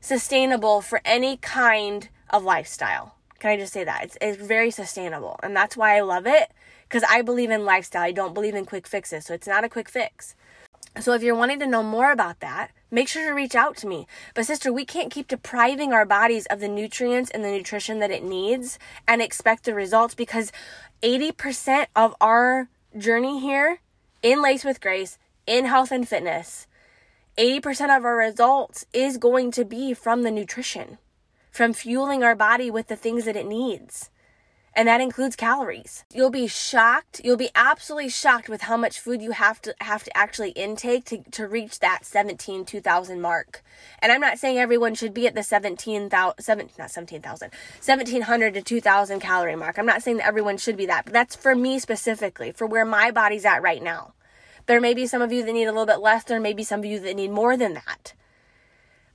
sustainable 0.00 0.80
for 0.80 1.00
any 1.04 1.36
kind 1.36 2.08
of 2.30 2.42
lifestyle 2.42 3.16
can 3.38 3.50
I 3.50 3.56
just 3.56 3.72
say 3.72 3.84
that? 3.84 4.04
It's, 4.04 4.18
it's 4.20 4.42
very 4.42 4.70
sustainable. 4.70 5.38
And 5.42 5.54
that's 5.54 5.76
why 5.76 5.96
I 5.96 6.00
love 6.00 6.26
it 6.26 6.50
because 6.88 7.04
I 7.08 7.22
believe 7.22 7.50
in 7.50 7.64
lifestyle. 7.64 8.02
I 8.02 8.12
don't 8.12 8.34
believe 8.34 8.54
in 8.54 8.64
quick 8.64 8.86
fixes. 8.86 9.26
So 9.26 9.34
it's 9.34 9.46
not 9.46 9.64
a 9.64 9.68
quick 9.68 9.88
fix. 9.88 10.34
So 11.00 11.12
if 11.12 11.22
you're 11.22 11.34
wanting 11.34 11.60
to 11.60 11.66
know 11.66 11.82
more 11.82 12.10
about 12.10 12.40
that, 12.40 12.70
make 12.90 13.08
sure 13.08 13.26
to 13.26 13.32
reach 13.34 13.54
out 13.54 13.76
to 13.78 13.86
me. 13.86 14.06
But 14.34 14.46
sister, 14.46 14.72
we 14.72 14.84
can't 14.84 15.12
keep 15.12 15.28
depriving 15.28 15.92
our 15.92 16.06
bodies 16.06 16.46
of 16.46 16.60
the 16.60 16.68
nutrients 16.68 17.30
and 17.30 17.44
the 17.44 17.50
nutrition 17.50 17.98
that 17.98 18.10
it 18.10 18.24
needs 18.24 18.78
and 19.06 19.20
expect 19.20 19.64
the 19.64 19.74
results 19.74 20.14
because 20.14 20.52
80% 21.02 21.86
of 21.94 22.14
our 22.20 22.68
journey 22.96 23.40
here 23.40 23.80
in 24.22 24.42
Lace 24.42 24.64
with 24.64 24.80
Grace, 24.80 25.18
in 25.46 25.66
health 25.66 25.92
and 25.92 26.08
fitness, 26.08 26.66
80% 27.36 27.94
of 27.94 28.04
our 28.04 28.16
results 28.16 28.86
is 28.94 29.18
going 29.18 29.50
to 29.50 29.64
be 29.64 29.92
from 29.92 30.22
the 30.22 30.30
nutrition 30.30 30.98
from 31.56 31.72
fueling 31.72 32.22
our 32.22 32.34
body 32.34 32.70
with 32.70 32.88
the 32.88 32.96
things 32.96 33.24
that 33.24 33.34
it 33.34 33.46
needs. 33.46 34.10
And 34.76 34.86
that 34.88 35.00
includes 35.00 35.36
calories. 35.36 36.04
You'll 36.12 36.28
be 36.28 36.46
shocked. 36.46 37.22
You'll 37.24 37.38
be 37.38 37.48
absolutely 37.54 38.10
shocked 38.10 38.50
with 38.50 38.60
how 38.60 38.76
much 38.76 39.00
food 39.00 39.22
you 39.22 39.30
have 39.30 39.62
to 39.62 39.74
have 39.80 40.04
to 40.04 40.14
actually 40.14 40.50
intake 40.50 41.06
to, 41.06 41.22
to 41.30 41.48
reach 41.48 41.78
that 41.78 42.04
17, 42.04 42.66
2000 42.66 43.20
mark. 43.22 43.64
And 44.00 44.12
I'm 44.12 44.20
not 44.20 44.38
saying 44.38 44.58
everyone 44.58 44.94
should 44.94 45.14
be 45.14 45.26
at 45.26 45.34
the 45.34 45.42
17,000, 45.42 46.38
7, 46.38 46.70
not 46.78 46.90
17,000, 46.90 47.50
1700 47.82 48.52
to 48.52 48.60
2000 48.60 49.20
calorie 49.20 49.56
mark. 49.56 49.78
I'm 49.78 49.86
not 49.86 50.02
saying 50.02 50.18
that 50.18 50.26
everyone 50.26 50.58
should 50.58 50.76
be 50.76 50.84
that, 50.86 51.06
but 51.06 51.14
that's 51.14 51.34
for 51.34 51.54
me 51.54 51.78
specifically, 51.78 52.52
for 52.52 52.66
where 52.66 52.84
my 52.84 53.10
body's 53.10 53.46
at 53.46 53.62
right 53.62 53.82
now. 53.82 54.12
There 54.66 54.80
may 54.80 54.92
be 54.92 55.06
some 55.06 55.22
of 55.22 55.32
you 55.32 55.42
that 55.42 55.52
need 55.52 55.64
a 55.64 55.72
little 55.72 55.86
bit 55.86 56.00
less. 56.00 56.24
There 56.24 56.38
may 56.38 56.52
be 56.52 56.64
some 56.64 56.80
of 56.80 56.86
you 56.86 57.00
that 57.00 57.16
need 57.16 57.30
more 57.30 57.56
than 57.56 57.74
that. 57.74 58.12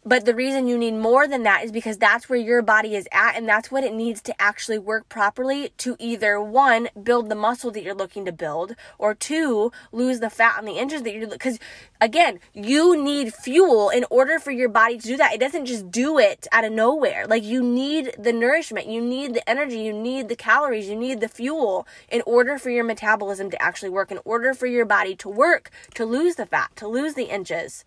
But 0.03 0.25
the 0.25 0.34
reason 0.34 0.65
you 0.65 0.79
need 0.79 0.96
more 0.96 1.27
than 1.27 1.43
that 1.43 1.63
is 1.63 1.72
because 1.72 2.00
that's 2.00 2.27
where 2.27 2.39
your 2.39 2.63
body 2.63 2.96
is 2.96 3.08
at 3.12 3.38
and 3.38 3.48
that's 3.48 3.70
what 3.70 3.84
it 3.84 3.93
needs 3.93 4.20
to 4.24 4.41
actually 4.41 4.79
work 4.79 5.08
properly 5.10 5.74
to 5.77 5.96
either 6.00 6.41
one, 6.41 6.89
build 7.03 7.29
the 7.29 7.36
muscle 7.36 7.70
that 7.70 7.84
you're 7.84 7.93
looking 7.93 8.25
to 8.25 8.31
build, 8.31 8.75
or 8.98 9.13
two, 9.13 9.72
lose 9.91 10.20
the 10.20 10.31
fat 10.31 10.58
on 10.58 10.65
the 10.65 10.79
inches 10.79 11.03
that 11.03 11.13
you're 11.13 11.27
because 11.27 11.60
again, 12.00 12.39
you 12.51 13.00
need 13.00 13.31
fuel 13.31 13.89
in 13.89 14.03
order 14.10 14.39
for 14.39 14.50
your 14.50 14.70
body 14.70 14.98
to 14.98 15.08
do 15.08 15.17
that. 15.17 15.34
It 15.34 15.39
doesn't 15.39 15.67
just 15.67 15.91
do 15.91 16.17
it 16.17 16.48
out 16.51 16.65
of 16.65 16.72
nowhere. 16.72 17.27
Like 17.27 17.43
you 17.43 17.62
need 17.62 18.15
the 18.17 18.34
nourishment, 18.34 18.88
you 18.88 19.01
need 19.01 19.36
the 19.36 19.48
energy, 19.48 19.81
you 19.81 19.93
need 19.93 20.29
the 20.29 20.36
calories, 20.36 20.89
you 20.89 20.96
need 20.96 21.20
the 21.20 21.29
fuel 21.29 21.88
in 22.10 22.24
order 22.25 22.58
for 22.58 22.72
your 22.72 22.84
metabolism 22.84 23.51
to 23.51 23.62
actually 23.62 23.89
work, 23.89 24.10
in 24.10 24.20
order 24.25 24.55
for 24.55 24.65
your 24.65 24.86
body 24.86 25.15
to 25.17 25.29
work, 25.29 25.70
to 25.93 26.05
lose 26.05 26.38
the 26.38 26.48
fat, 26.48 26.75
to 26.77 26.88
lose 26.88 27.13
the 27.13 27.25
inches, 27.25 27.86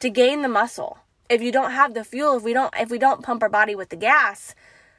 to 0.00 0.10
gain 0.10 0.42
the 0.42 0.48
muscle 0.48 0.98
if 1.28 1.42
you 1.42 1.52
don't 1.52 1.70
have 1.70 1.94
the 1.94 2.04
fuel, 2.04 2.36
if 2.36 2.42
we 2.42 2.52
don't 2.52 2.72
if 2.78 2.90
we 2.90 2.98
don't 2.98 3.22
pump 3.22 3.42
our 3.42 3.48
body 3.48 3.74
with 3.74 3.88
the 3.88 3.96
gas, 3.96 4.54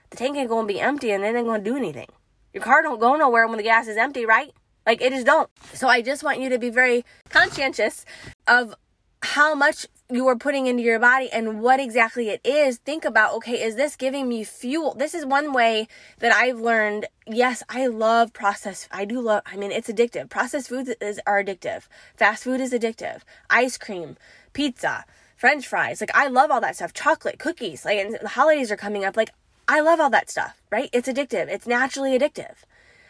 the 0.09 0.17
tank 0.17 0.37
ain't 0.37 0.49
gonna 0.49 0.67
be 0.67 0.79
empty 0.79 1.11
and 1.11 1.23
it 1.23 1.35
ain't 1.35 1.47
gonna 1.47 1.63
do 1.63 1.77
anything. 1.77 2.07
Your 2.53 2.63
car 2.63 2.81
don't 2.81 2.99
go 2.99 3.15
nowhere 3.15 3.47
when 3.47 3.57
the 3.57 3.63
gas 3.63 3.87
is 3.87 3.97
empty, 3.97 4.25
right? 4.25 4.53
Like 4.85 5.01
it 5.01 5.11
just 5.11 5.25
don't. 5.25 5.49
So 5.73 5.87
I 5.87 6.01
just 6.01 6.23
want 6.23 6.39
you 6.39 6.49
to 6.49 6.59
be 6.59 6.69
very 6.69 7.03
conscientious 7.29 8.05
of 8.47 8.75
how 9.21 9.55
much 9.55 9.87
you 10.11 10.27
are 10.27 10.35
putting 10.35 10.67
into 10.67 10.83
your 10.83 10.99
body 10.99 11.29
and 11.31 11.59
what 11.59 11.79
exactly 11.79 12.29
it 12.29 12.39
is. 12.43 12.77
Think 12.77 13.05
about, 13.05 13.33
okay, 13.33 13.63
is 13.63 13.75
this 13.75 13.95
giving 13.95 14.29
me 14.29 14.43
fuel? 14.43 14.93
This 14.93 15.15
is 15.15 15.25
one 15.25 15.51
way 15.51 15.87
that 16.19 16.31
I've 16.31 16.59
learned. 16.59 17.07
Yes, 17.25 17.63
I 17.67 17.87
love 17.87 18.31
processed. 18.31 18.87
I 18.91 19.05
do 19.05 19.19
love, 19.19 19.41
I 19.45 19.57
mean, 19.57 19.71
it's 19.71 19.89
addictive. 19.89 20.29
Processed 20.29 20.69
foods 20.69 20.91
is, 21.01 21.19
are 21.25 21.43
addictive. 21.43 21.87
Fast 22.15 22.43
food 22.43 22.61
is 22.61 22.71
addictive. 22.71 23.21
Ice 23.49 23.79
cream, 23.79 24.15
pizza, 24.53 25.05
french 25.35 25.67
fries. 25.67 26.01
Like 26.01 26.15
I 26.15 26.27
love 26.27 26.51
all 26.51 26.61
that 26.61 26.75
stuff. 26.75 26.93
Chocolate, 26.93 27.39
cookies. 27.39 27.85
Like 27.85 27.99
and 27.99 28.17
the 28.21 28.29
holidays 28.29 28.71
are 28.71 28.77
coming 28.77 29.05
up. 29.05 29.17
Like 29.17 29.31
I 29.67 29.81
love 29.81 29.99
all 29.99 30.09
that 30.11 30.29
stuff, 30.29 30.61
right? 30.71 30.89
It's 30.93 31.07
addictive. 31.07 31.47
It's 31.47 31.67
naturally 31.67 32.17
addictive. 32.17 32.55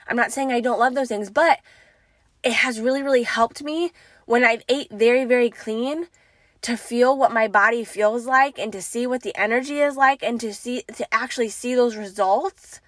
I'm 0.07 0.15
not 0.15 0.31
saying 0.31 0.51
I 0.51 0.61
don't 0.61 0.79
love 0.79 0.95
those 0.95 1.09
things, 1.09 1.29
but 1.29 1.59
it 2.43 2.53
has 2.53 2.79
really 2.79 3.01
really 3.01 3.23
helped 3.23 3.63
me 3.63 3.91
when 4.25 4.43
I've 4.43 4.63
ate 4.69 4.91
very 4.91 5.25
very 5.25 5.49
clean 5.49 6.07
to 6.61 6.77
feel 6.77 7.15
what 7.15 7.31
my 7.31 7.47
body 7.47 7.83
feels 7.83 8.25
like 8.25 8.57
and 8.57 8.71
to 8.73 8.81
see 8.81 9.05
what 9.05 9.21
the 9.21 9.35
energy 9.35 9.79
is 9.79 9.95
like 9.95 10.23
and 10.23 10.39
to 10.41 10.53
see 10.53 10.83
to 10.95 11.13
actually 11.13 11.49
see 11.49 11.75
those 11.75 11.95
results. 11.95 12.81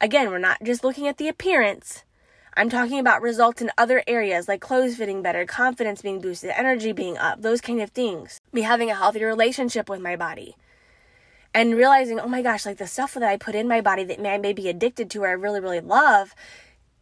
Again, 0.00 0.30
we're 0.30 0.38
not 0.38 0.62
just 0.62 0.82
looking 0.82 1.06
at 1.06 1.18
the 1.18 1.28
appearance 1.28 2.04
I'm 2.54 2.68
talking 2.68 2.98
about 2.98 3.22
results 3.22 3.62
in 3.62 3.70
other 3.78 4.02
areas 4.06 4.48
like 4.48 4.60
clothes 4.60 4.96
fitting 4.96 5.22
better, 5.22 5.46
confidence 5.46 6.02
being 6.02 6.20
boosted, 6.20 6.50
energy 6.50 6.92
being 6.92 7.16
up, 7.16 7.42
those 7.42 7.60
kind 7.60 7.80
of 7.80 7.90
things. 7.90 8.40
Me 8.52 8.62
having 8.62 8.90
a 8.90 8.96
healthier 8.96 9.28
relationship 9.28 9.88
with 9.88 10.00
my 10.00 10.16
body. 10.16 10.56
And 11.54 11.76
realizing, 11.76 12.20
oh 12.20 12.28
my 12.28 12.42
gosh, 12.42 12.66
like 12.66 12.78
the 12.78 12.86
stuff 12.86 13.14
that 13.14 13.22
I 13.22 13.36
put 13.36 13.54
in 13.54 13.68
my 13.68 13.80
body 13.80 14.04
that 14.04 14.20
I 14.20 14.38
may 14.38 14.52
be 14.52 14.68
addicted 14.68 15.10
to 15.10 15.22
or 15.22 15.28
I 15.28 15.32
really, 15.32 15.60
really 15.60 15.80
love 15.80 16.34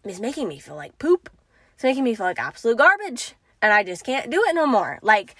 is 0.04 0.20
making 0.20 0.48
me 0.48 0.58
feel 0.58 0.76
like 0.76 0.98
poop. 0.98 1.30
It's 1.74 1.84
making 1.84 2.04
me 2.04 2.14
feel 2.14 2.26
like 2.26 2.38
absolute 2.38 2.78
garbage. 2.78 3.34
And 3.60 3.72
I 3.72 3.82
just 3.82 4.04
can't 4.04 4.30
do 4.30 4.42
it 4.48 4.54
no 4.54 4.66
more. 4.66 4.98
Like, 5.02 5.34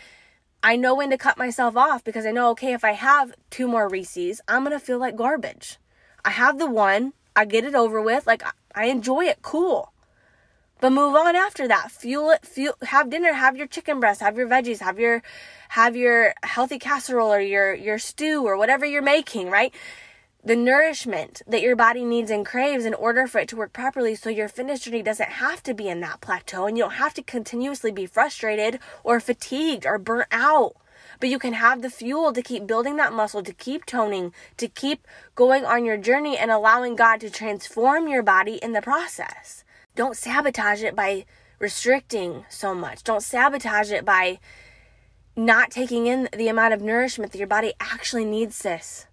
I 0.63 0.77
know 0.77 0.95
when 0.95 1.11
to 1.11 1.19
cut 1.19 1.39
myself 1.39 1.77
off 1.77 2.03
because 2.03 2.27
I 2.27 2.33
know, 2.33 2.51
okay, 2.51 2.73
if 2.73 2.85
I 2.85 2.93
have 2.93 3.33
two 3.51 3.69
more 3.69 3.89
Reese's, 3.89 4.41
I'm 4.49 4.65
going 4.65 4.79
to 4.79 4.85
feel 4.85 4.99
like 4.99 5.17
garbage. 5.17 5.79
I 6.25 6.31
have 6.31 6.59
the 6.59 6.69
one, 6.69 7.13
I 7.37 7.45
get 7.45 7.65
it 7.65 7.75
over 7.75 8.03
with, 8.03 8.27
like 8.27 8.43
I 8.75 8.87
enjoy 8.87 9.25
it, 9.25 9.39
cool. 9.41 9.93
But 10.81 10.91
move 10.91 11.15
on 11.17 11.35
after 11.35 11.67
that. 11.67 11.91
Fuel 11.91 12.31
it, 12.31 12.47
fuel, 12.47 12.75
have 12.83 13.11
dinner, 13.11 13.33
have 13.33 13.57
your 13.57 13.67
chicken 13.67 13.99
breast, 13.99 14.21
have 14.21 14.37
your 14.37 14.47
veggies, 14.47 14.79
have 14.79 14.99
your, 14.99 15.23
have 15.71 15.97
your 15.97 16.35
healthy 16.45 16.79
casserole 16.79 17.33
or 17.33 17.41
your, 17.41 17.75
your 17.75 17.99
stew 17.99 18.45
or 18.45 18.57
whatever 18.57 18.87
you're 18.87 19.03
making, 19.03 19.51
right? 19.51 19.75
The 20.45 20.55
nourishment 20.55 21.43
that 21.49 21.63
your 21.63 21.75
body 21.75 22.05
needs 22.05 22.31
and 22.31 22.47
craves 22.47 22.85
in 22.85 22.95
order 22.95 23.27
for 23.27 23.41
it 23.41 23.49
to 23.49 23.57
work 23.57 23.73
properly 23.73 24.15
so 24.15 24.31
your 24.31 24.49
fitness 24.49 24.81
journey 24.81 25.03
doesn't 25.03 25.29
have 25.29 25.65
to 25.65 25.75
be 25.75 25.89
in 25.89 26.01
that 26.01 26.21
plateau 26.21 26.67
and 26.67 26.79
you 26.79 26.85
don't 26.85 26.93
have 26.93 27.15
to 27.15 27.23
continuously 27.23 27.91
be 27.91 28.07
frustrated 28.07 28.79
or 29.03 29.19
fatigued 29.19 29.85
or 29.85 29.99
burnt 29.99 30.29
out 30.31 30.77
but 31.21 31.29
you 31.29 31.39
can 31.39 31.55
have 31.55 31.83
the 31.83 31.91
fuel 31.91 32.33
to 32.33 32.43
keep 32.43 32.67
building 32.67 32.97
that 32.97 33.13
muscle, 33.13 33.43
to 33.43 33.53
keep 33.53 33.85
toning, 33.87 34.33
to 34.57 34.69
keep 34.69 35.07
going 35.35 35.65
on 35.65 35.85
your 35.85 35.97
journey 35.97 36.37
and 36.37 36.51
allowing 36.51 36.95
God 36.97 37.21
to 37.21 37.31
transform 37.31 38.09
your 38.09 38.23
body 38.23 38.55
in 38.63 38.73
the 38.73 38.83
process. 38.83 39.65
Don't 39.99 40.17
sabotage 40.17 40.85
it 40.85 40.95
by 40.95 41.25
restricting 41.59 42.45
so 42.49 42.73
much. 42.73 43.03
Don't 43.03 43.21
sabotage 43.21 43.91
it 43.91 44.05
by 44.05 44.39
not 45.35 45.73
taking 45.73 46.07
in 46.07 46.29
the 46.33 46.47
amount 46.47 46.73
of 46.73 46.81
nourishment 46.81 47.33
that 47.33 47.39
your 47.39 47.49
body 47.49 47.73
actually 47.81 48.25
needs, 48.25 48.55
sis 48.55 49.08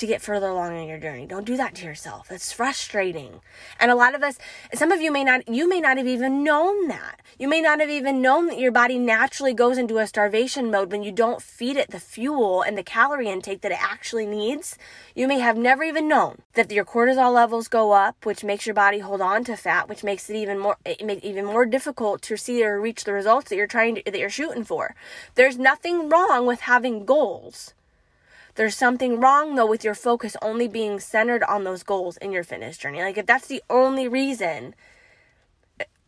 to 0.00 0.06
get 0.06 0.22
further 0.22 0.48
along 0.48 0.76
in 0.76 0.88
your 0.88 0.98
journey. 0.98 1.26
Don't 1.26 1.46
do 1.46 1.56
that 1.56 1.74
to 1.76 1.84
yourself. 1.84 2.30
It's 2.30 2.52
frustrating. 2.52 3.40
And 3.78 3.90
a 3.90 3.94
lot 3.94 4.14
of 4.14 4.22
us, 4.22 4.38
some 4.74 4.92
of 4.92 5.00
you 5.00 5.12
may 5.12 5.24
not, 5.24 5.48
you 5.48 5.68
may 5.68 5.80
not 5.80 5.98
have 5.98 6.06
even 6.06 6.42
known 6.42 6.88
that. 6.88 7.20
You 7.38 7.48
may 7.48 7.60
not 7.60 7.80
have 7.80 7.90
even 7.90 8.20
known 8.20 8.46
that 8.46 8.58
your 8.58 8.72
body 8.72 8.98
naturally 8.98 9.54
goes 9.54 9.78
into 9.78 9.98
a 9.98 10.06
starvation 10.06 10.70
mode 10.70 10.90
when 10.90 11.02
you 11.02 11.12
don't 11.12 11.40
feed 11.40 11.76
it 11.76 11.90
the 11.90 12.00
fuel 12.00 12.62
and 12.62 12.76
the 12.76 12.82
calorie 12.82 13.28
intake 13.28 13.60
that 13.60 13.72
it 13.72 13.82
actually 13.82 14.26
needs. 14.26 14.76
You 15.14 15.28
may 15.28 15.38
have 15.38 15.56
never 15.56 15.84
even 15.84 16.08
known 16.08 16.42
that 16.54 16.72
your 16.72 16.84
cortisol 16.84 17.32
levels 17.32 17.68
go 17.68 17.92
up, 17.92 18.24
which 18.24 18.42
makes 18.42 18.66
your 18.66 18.74
body 18.74 18.98
hold 18.98 19.20
on 19.20 19.44
to 19.44 19.56
fat, 19.56 19.88
which 19.88 20.02
makes 20.02 20.28
it 20.30 20.36
even 20.36 20.58
more, 20.58 20.76
it 20.84 21.04
makes 21.04 21.24
even 21.24 21.44
more 21.44 21.66
difficult 21.66 22.22
to 22.22 22.36
see 22.36 22.64
or 22.64 22.80
reach 22.80 23.04
the 23.04 23.12
results 23.12 23.50
that 23.50 23.56
you're 23.56 23.66
trying 23.66 23.96
to, 23.96 24.02
that 24.04 24.18
you're 24.18 24.30
shooting 24.30 24.64
for. 24.64 24.94
There's 25.34 25.58
nothing 25.58 26.08
wrong 26.08 26.46
with 26.46 26.60
having 26.60 27.04
goals. 27.04 27.74
There's 28.60 28.76
something 28.76 29.18
wrong 29.20 29.54
though 29.54 29.64
with 29.64 29.84
your 29.84 29.94
focus 29.94 30.36
only 30.42 30.68
being 30.68 31.00
centered 31.00 31.42
on 31.44 31.64
those 31.64 31.82
goals 31.82 32.18
in 32.18 32.30
your 32.30 32.44
fitness 32.44 32.76
journey. 32.76 33.00
Like 33.00 33.16
if 33.16 33.24
that's 33.24 33.46
the 33.46 33.62
only 33.70 34.06
reason, 34.06 34.74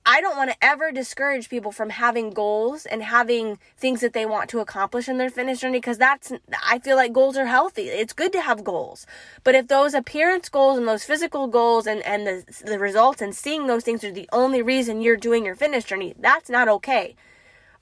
I 0.04 0.20
don't 0.20 0.36
want 0.36 0.50
to 0.50 0.56
ever 0.60 0.92
discourage 0.92 1.48
people 1.48 1.72
from 1.72 1.88
having 1.88 2.28
goals 2.28 2.84
and 2.84 3.04
having 3.04 3.58
things 3.78 4.02
that 4.02 4.12
they 4.12 4.26
want 4.26 4.50
to 4.50 4.60
accomplish 4.60 5.08
in 5.08 5.16
their 5.16 5.30
fitness 5.30 5.60
journey 5.60 5.78
because 5.78 5.96
that's 5.96 6.30
I 6.62 6.78
feel 6.80 6.96
like 6.96 7.14
goals 7.14 7.38
are 7.38 7.46
healthy. 7.46 7.88
It's 7.88 8.12
good 8.12 8.34
to 8.34 8.42
have 8.42 8.64
goals. 8.64 9.06
But 9.44 9.54
if 9.54 9.68
those 9.68 9.94
appearance 9.94 10.50
goals 10.50 10.76
and 10.76 10.86
those 10.86 11.04
physical 11.04 11.46
goals 11.46 11.86
and 11.86 12.02
and 12.02 12.26
the 12.26 12.44
the 12.66 12.78
results 12.78 13.22
and 13.22 13.34
seeing 13.34 13.66
those 13.66 13.82
things 13.82 14.04
are 14.04 14.12
the 14.12 14.28
only 14.30 14.60
reason 14.60 15.00
you're 15.00 15.16
doing 15.16 15.46
your 15.46 15.56
fitness 15.56 15.84
journey, 15.84 16.12
that's 16.18 16.50
not 16.50 16.68
okay. 16.68 17.16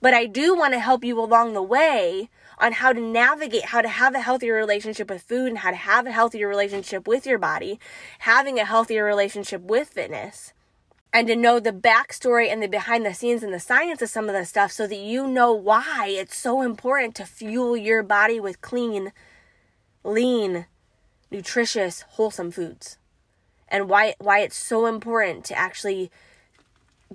But 0.00 0.14
I 0.14 0.26
do 0.26 0.56
want 0.56 0.72
to 0.72 0.80
help 0.80 1.04
you 1.04 1.20
along 1.20 1.52
the 1.52 1.62
way 1.62 2.30
on 2.58 2.72
how 2.72 2.92
to 2.92 3.00
navigate, 3.00 3.66
how 3.66 3.80
to 3.80 3.88
have 3.88 4.14
a 4.14 4.20
healthier 4.20 4.54
relationship 4.54 5.10
with 5.10 5.22
food 5.22 5.48
and 5.48 5.58
how 5.58 5.70
to 5.70 5.76
have 5.76 6.06
a 6.06 6.12
healthier 6.12 6.48
relationship 6.48 7.06
with 7.06 7.26
your 7.26 7.38
body, 7.38 7.78
having 8.20 8.58
a 8.58 8.64
healthier 8.64 9.04
relationship 9.04 9.62
with 9.62 9.88
fitness, 9.88 10.52
and 11.12 11.26
to 11.26 11.36
know 11.36 11.58
the 11.58 11.72
backstory 11.72 12.50
and 12.50 12.62
the 12.62 12.68
behind 12.68 13.04
the 13.04 13.14
scenes 13.14 13.42
and 13.42 13.52
the 13.52 13.60
science 13.60 14.00
of 14.00 14.08
some 14.08 14.28
of 14.28 14.34
the 14.34 14.44
stuff 14.44 14.72
so 14.72 14.86
that 14.86 14.98
you 14.98 15.26
know 15.26 15.52
why 15.52 16.06
it's 16.08 16.36
so 16.36 16.62
important 16.62 17.14
to 17.16 17.24
fuel 17.24 17.76
your 17.76 18.02
body 18.02 18.38
with 18.38 18.60
clean, 18.60 19.12
lean, 20.04 20.66
nutritious, 21.30 22.02
wholesome 22.10 22.50
foods. 22.50 22.96
And 23.68 23.88
why 23.88 24.14
why 24.18 24.40
it's 24.40 24.56
so 24.56 24.86
important 24.86 25.44
to 25.46 25.58
actually 25.58 26.10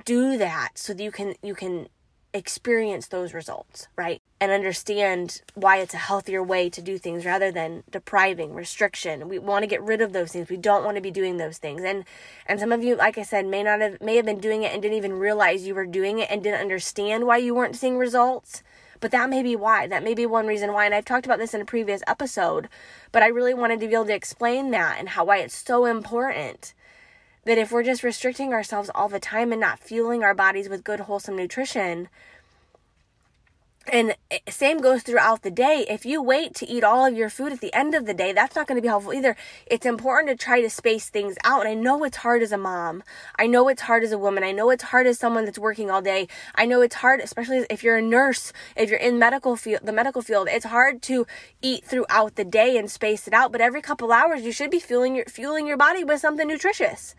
do 0.03 0.37
that 0.37 0.77
so 0.77 0.93
that 0.93 1.03
you 1.03 1.11
can 1.11 1.35
you 1.41 1.53
can 1.53 1.87
experience 2.35 3.07
those 3.07 3.33
results, 3.33 3.87
right? 3.95 4.21
And 4.41 4.51
understand 4.51 5.41
why 5.53 5.77
it's 5.77 5.93
a 5.93 5.97
healthier 5.97 6.43
way 6.43 6.69
to 6.69 6.81
do 6.81 6.97
things 6.97 7.25
rather 7.25 7.51
than 7.51 7.83
depriving, 7.89 8.53
restriction. 8.53 9.29
We 9.29 9.39
want 9.39 9.63
to 9.63 9.67
get 9.67 9.81
rid 9.81 10.01
of 10.01 10.13
those 10.13 10.33
things. 10.33 10.49
We 10.49 10.57
don't 10.57 10.83
want 10.83 10.97
to 10.97 11.01
be 11.01 11.11
doing 11.11 11.37
those 11.37 11.57
things. 11.57 11.83
And 11.83 12.03
and 12.45 12.59
some 12.59 12.71
of 12.71 12.83
you, 12.83 12.95
like 12.95 13.17
I 13.17 13.23
said, 13.23 13.47
may 13.47 13.63
not 13.63 13.81
have 13.81 14.01
may 14.01 14.17
have 14.17 14.25
been 14.25 14.39
doing 14.39 14.63
it 14.63 14.73
and 14.73 14.81
didn't 14.81 14.97
even 14.97 15.13
realize 15.13 15.65
you 15.65 15.73
were 15.73 15.85
doing 15.85 16.19
it 16.19 16.29
and 16.29 16.43
didn't 16.43 16.61
understand 16.61 17.25
why 17.25 17.37
you 17.37 17.55
weren't 17.55 17.75
seeing 17.75 17.97
results. 17.97 18.61
But 18.99 19.11
that 19.11 19.29
may 19.29 19.41
be 19.41 19.55
why. 19.55 19.87
That 19.87 20.03
may 20.03 20.13
be 20.13 20.25
one 20.25 20.47
reason 20.47 20.73
why. 20.73 20.85
And 20.85 20.93
I've 20.93 21.05
talked 21.05 21.25
about 21.25 21.39
this 21.39 21.53
in 21.53 21.61
a 21.61 21.65
previous 21.65 22.03
episode, 22.05 22.69
but 23.11 23.23
I 23.23 23.27
really 23.27 23.53
wanted 23.53 23.79
to 23.79 23.87
be 23.87 23.93
able 23.93 24.05
to 24.05 24.13
explain 24.13 24.71
that 24.71 24.99
and 24.99 25.09
how 25.09 25.25
why 25.25 25.37
it's 25.37 25.55
so 25.55 25.85
important 25.85 26.73
that 27.45 27.57
if 27.57 27.71
we're 27.71 27.83
just 27.83 28.03
restricting 28.03 28.53
ourselves 28.53 28.89
all 28.93 29.07
the 29.07 29.19
time 29.19 29.51
and 29.51 29.61
not 29.61 29.79
fueling 29.79 30.23
our 30.23 30.33
bodies 30.33 30.67
with 30.67 30.83
good, 30.83 31.01
wholesome 31.01 31.35
nutrition, 31.35 32.09
and 33.87 34.15
eh, 34.31 34.39
same 34.49 34.79
goes 34.79 35.03
throughout 35.03 35.43
the 35.43 35.51
day. 35.51 35.85
If 35.87 36.05
you 36.05 36.21
wait 36.21 36.55
to 36.55 36.67
eat 36.67 36.83
all 36.83 37.05
of 37.05 37.15
your 37.15 37.29
food 37.29 37.53
at 37.53 37.61
the 37.61 37.73
end 37.73 37.93
of 37.93 38.05
the 38.05 38.13
day, 38.13 38.33
that's 38.33 38.55
not 38.55 38.67
going 38.67 38.77
to 38.77 38.81
be 38.81 38.87
helpful 38.87 39.13
either. 39.13 39.35
It's 39.67 39.85
important 39.85 40.37
to 40.37 40.43
try 40.43 40.61
to 40.61 40.69
space 40.69 41.09
things 41.09 41.35
out. 41.43 41.61
And 41.61 41.69
I 41.69 41.73
know 41.75 42.03
it's 42.03 42.17
hard 42.17 42.41
as 42.41 42.51
a 42.51 42.57
mom. 42.57 43.03
I 43.37 43.45
know 43.45 43.67
it's 43.69 43.83
hard 43.83 44.03
as 44.03 44.11
a 44.11 44.17
woman. 44.17 44.43
I 44.43 44.51
know 44.51 44.71
it's 44.71 44.85
hard 44.85 45.05
as 45.05 45.19
someone 45.19 45.45
that's 45.45 45.59
working 45.59 45.91
all 45.91 46.01
day. 46.01 46.27
I 46.55 46.65
know 46.65 46.81
it's 46.81 46.95
hard, 46.95 47.19
especially 47.19 47.65
if 47.69 47.83
you're 47.83 47.97
a 47.97 48.01
nurse, 48.01 48.51
if 48.75 48.89
you're 48.89 48.99
in 48.99 49.19
medical 49.19 49.55
field, 49.55 49.81
the 49.83 49.93
medical 49.93 50.21
field. 50.21 50.47
It's 50.49 50.65
hard 50.65 51.01
to 51.03 51.27
eat 51.61 51.85
throughout 51.85 52.35
the 52.35 52.45
day 52.45 52.77
and 52.77 52.89
space 52.89 53.27
it 53.27 53.33
out. 53.33 53.51
But 53.51 53.61
every 53.61 53.81
couple 53.81 54.11
hours, 54.11 54.41
you 54.41 54.51
should 54.51 54.71
be 54.71 54.79
fueling 54.79 55.15
your 55.15 55.25
fueling 55.25 55.67
your 55.67 55.77
body 55.77 56.03
with 56.03 56.21
something 56.21 56.47
nutritious 56.47 57.13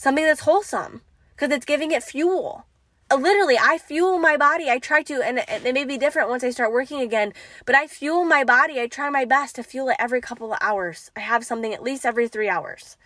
something 0.00 0.24
that's 0.24 0.40
wholesome 0.40 1.02
because 1.36 1.54
it's 1.54 1.66
giving 1.66 1.90
it 1.90 2.02
fuel. 2.02 2.64
Uh, 3.10 3.16
literally, 3.16 3.58
I 3.60 3.76
fuel 3.76 4.18
my 4.18 4.38
body. 4.38 4.70
I 4.70 4.78
try 4.78 5.02
to, 5.02 5.20
and 5.22 5.40
it 5.46 5.74
may 5.74 5.84
be 5.84 5.98
different 5.98 6.30
once 6.30 6.42
I 6.42 6.48
start 6.48 6.72
working 6.72 7.02
again, 7.02 7.34
but 7.66 7.74
I 7.74 7.86
fuel 7.86 8.24
my 8.24 8.42
body. 8.42 8.80
I 8.80 8.86
try 8.86 9.10
my 9.10 9.26
best 9.26 9.56
to 9.56 9.62
fuel 9.62 9.90
it 9.90 9.96
every 9.98 10.22
couple 10.22 10.54
of 10.54 10.58
hours. 10.62 11.10
I 11.14 11.20
have 11.20 11.44
something 11.44 11.74
at 11.74 11.82
least 11.82 12.06
every 12.06 12.28
three 12.28 12.48
hours 12.48 12.96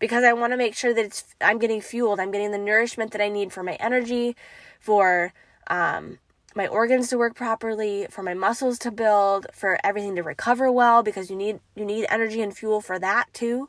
because 0.00 0.24
I 0.24 0.32
want 0.32 0.52
to 0.52 0.56
make 0.56 0.74
sure 0.74 0.92
that 0.92 1.04
it's 1.04 1.24
I'm 1.40 1.60
getting 1.60 1.80
fueled. 1.80 2.18
I'm 2.18 2.32
getting 2.32 2.50
the 2.50 2.58
nourishment 2.58 3.12
that 3.12 3.20
I 3.20 3.28
need 3.28 3.52
for 3.52 3.62
my 3.62 3.74
energy, 3.74 4.34
for 4.80 5.32
um, 5.68 6.18
my 6.56 6.66
organs 6.66 7.08
to 7.10 7.18
work 7.18 7.36
properly, 7.36 8.08
for 8.10 8.24
my 8.24 8.34
muscles 8.34 8.80
to 8.80 8.90
build, 8.90 9.46
for 9.52 9.78
everything 9.84 10.16
to 10.16 10.24
recover 10.24 10.72
well 10.72 11.04
because 11.04 11.30
you 11.30 11.36
need 11.36 11.60
you 11.76 11.84
need 11.84 12.06
energy 12.08 12.42
and 12.42 12.56
fuel 12.56 12.80
for 12.80 12.98
that 12.98 13.32
too. 13.32 13.68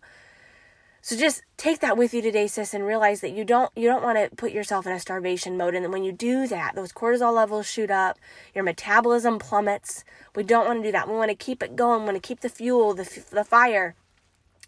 So 1.04 1.18
just 1.18 1.42
take 1.58 1.80
that 1.80 1.98
with 1.98 2.14
you 2.14 2.22
today, 2.22 2.46
sis, 2.46 2.76
and 2.76 2.86
realize 2.86 3.22
that 3.22 3.32
you 3.32 3.44
don't 3.44 3.72
you 3.76 3.88
don't 3.88 4.04
want 4.04 4.20
to 4.20 4.36
put 4.36 4.52
yourself 4.52 4.86
in 4.86 4.92
a 4.92 5.00
starvation 5.00 5.58
mode. 5.58 5.74
And 5.74 5.92
when 5.92 6.04
you 6.04 6.12
do 6.12 6.46
that, 6.48 6.76
those 6.76 6.94
cortisol 6.94 7.34
levels 7.34 7.66
shoot 7.66 7.90
up, 7.90 8.20
your 8.54 8.64
metabolism 8.64 9.40
plummets. 9.40 10.04
We 10.36 10.44
don't 10.44 10.68
want 10.68 10.80
to 10.80 10.88
do 10.88 10.92
that. 10.92 11.08
We 11.08 11.16
want 11.16 11.32
to 11.32 11.36
keep 11.36 11.64
it 11.64 11.76
going. 11.76 12.02
We 12.02 12.06
want 12.06 12.22
to 12.22 12.28
keep 12.28 12.42
the 12.42 12.50
fuel, 12.50 12.94
the 12.94 13.24
the 13.32 13.44
fire, 13.44 13.96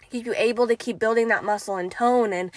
keep 0.10 0.26
you 0.26 0.34
able 0.36 0.68
to 0.68 0.76
keep 0.76 0.98
building 0.98 1.28
that 1.28 1.44
muscle 1.44 1.76
and 1.76 1.92
tone 1.92 2.34
and 2.34 2.50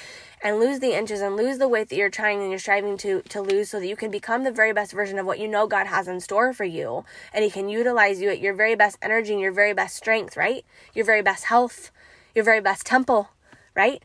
and 0.43 0.59
lose 0.59 0.81
the 0.81 0.97
inches 0.97 1.21
and 1.21 1.37
lose 1.37 1.59
the 1.59 1.69
weight 1.69 1.91
that 1.91 1.97
you're 1.97 2.09
trying 2.09 2.41
and 2.41 2.49
you're 2.49 2.59
striving 2.59 2.97
to 2.97 3.21
to 3.29 3.43
lose 3.43 3.69
so 3.69 3.79
that 3.79 3.89
you 3.89 3.97
can 3.97 4.11
become 4.11 4.45
the 4.45 4.51
very 4.51 4.73
best 4.73 4.93
version 4.93 5.19
of 5.19 5.27
what 5.27 5.39
you 5.39 5.49
know 5.49 5.67
God 5.67 5.87
has 5.87 6.09
in 6.09 6.21
store 6.21 6.55
for 6.55 6.65
you 6.65 7.05
and 7.33 7.45
he 7.45 7.51
can 7.51 7.69
utilize 7.69 8.23
you 8.23 8.31
at 8.31 8.41
your 8.41 8.55
very 8.55 8.75
best 8.75 8.97
energy 9.03 9.33
and 9.33 9.41
your 9.41 9.53
very 9.53 9.75
best 9.75 9.97
strength, 9.97 10.35
right? 10.35 10.65
Your 10.95 11.05
very 11.05 11.21
best 11.21 11.45
health, 11.45 11.91
your 12.35 12.45
very 12.45 12.63
best 12.63 12.87
temple 12.87 13.29
right? 13.77 14.03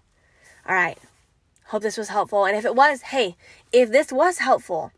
All 0.67 0.75
right. 0.75 0.97
Hope 1.67 1.81
this 1.81 1.97
was 1.97 2.09
helpful. 2.09 2.45
And 2.45 2.55
if 2.55 2.65
it 2.65 2.75
was, 2.75 3.01
hey, 3.01 3.37
if 3.71 3.89
this 3.89 4.11
was 4.11 4.39
helpful, 4.39 4.91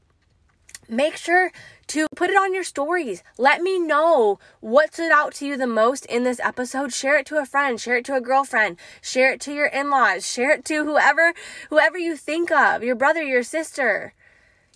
make 0.90 1.16
sure 1.16 1.52
to 1.88 2.08
put 2.16 2.30
it 2.30 2.36
on 2.36 2.54
your 2.54 2.64
stories. 2.64 3.24
Let 3.38 3.62
me 3.62 3.80
know 3.80 4.40
what 4.60 4.94
stood 4.94 5.12
out 5.12 5.36
to 5.36 5.46
you 5.46 5.56
the 5.56 5.68
most 5.68 6.06
in 6.08 6.24
this 6.24 6.40
episode. 6.40 6.92
Share 6.92 7.18
it 7.18 7.26
to 7.28 7.38
a 7.38 7.46
friend, 7.46 7.80
share 7.80 7.98
it 7.98 8.06
to 8.06 8.16
a 8.16 8.22
girlfriend, 8.22 8.78
share 9.02 9.32
it 9.32 9.42
to 9.42 9.54
your 9.54 9.68
in-laws, 9.68 10.26
share 10.26 10.52
it 10.52 10.66
to 10.66 10.84
whoever 10.84 11.34
whoever 11.70 11.98
you 11.98 12.18
think 12.18 12.52
of, 12.52 12.84
your 12.84 12.96
brother, 12.96 13.22
your 13.22 13.44
sister 13.44 14.14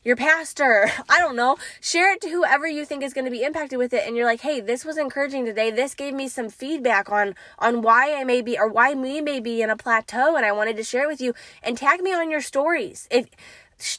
your 0.08 0.16
pastor, 0.16 0.90
I 1.10 1.20
don't 1.20 1.36
know, 1.36 1.58
share 1.82 2.14
it 2.14 2.22
to 2.22 2.30
whoever 2.30 2.66
you 2.66 2.86
think 2.86 3.04
is 3.04 3.14
going 3.14 3.26
to 3.26 3.32
be 3.32 3.44
impacted 3.44 3.78
with 3.78 3.94
it 3.94 4.08
and 4.08 4.16
you're 4.16 4.26
like, 4.26 4.40
"Hey, 4.40 4.62
this 4.62 4.86
was 4.86 4.98
encouraging 4.98 5.46
today. 5.46 5.70
This 5.70 5.94
gave 5.94 6.14
me 6.14 6.30
some 6.30 6.50
feedback 6.50 7.12
on 7.12 7.36
on 7.60 7.82
why 7.82 8.16
I 8.16 8.24
may 8.24 8.42
be 8.42 8.58
or 8.58 8.70
why 8.70 8.94
we 8.94 9.20
may 9.20 9.42
be 9.42 9.62
in 9.62 9.70
a 9.70 9.76
plateau 9.76 10.38
and 10.38 10.46
I 10.46 10.54
wanted 10.54 10.78
to 10.78 10.84
share 10.84 11.04
it 11.04 11.08
with 11.08 11.20
you." 11.20 11.34
And 11.62 11.78
tag 11.78 12.02
me 12.02 12.14
on 12.14 12.32
your 12.32 12.40
stories. 12.40 13.10
If 13.12 13.28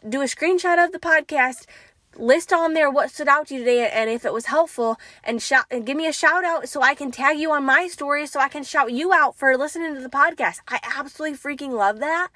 do 0.09 0.23
a 0.23 0.25
screenshot 0.25 0.83
of 0.83 0.93
the 0.93 0.99
podcast, 0.99 1.67
list 2.17 2.55
on 2.55 2.73
there 2.73 2.91
what 2.91 3.11
stood 3.11 3.29
out 3.29 3.49
to 3.49 3.55
you 3.55 3.61
today 3.61 3.89
and 3.89 4.09
if 4.09 4.25
it 4.25 4.33
was 4.33 4.47
helpful 4.47 4.99
and 5.23 5.43
shout 5.43 5.67
and 5.71 5.85
give 5.87 5.97
me 5.97 6.07
a 6.07 6.13
shout 6.13 6.43
out 6.43 6.69
so 6.69 6.81
I 6.81 6.95
can 6.95 7.11
tag 7.11 7.39
you 7.39 7.53
on 7.53 7.65
my 7.65 7.87
stories 7.87 8.33
so 8.33 8.41
I 8.41 8.49
can 8.49 8.65
shout 8.65 8.93
you 8.93 9.13
out 9.13 9.37
for 9.37 9.57
listening 9.59 9.95
to 9.95 10.01
the 10.01 10.09
podcast. 10.09 10.61
I 10.67 10.81
absolutely 10.83 11.37
freaking 11.37 11.73
love 11.73 12.01
that. 12.01 12.29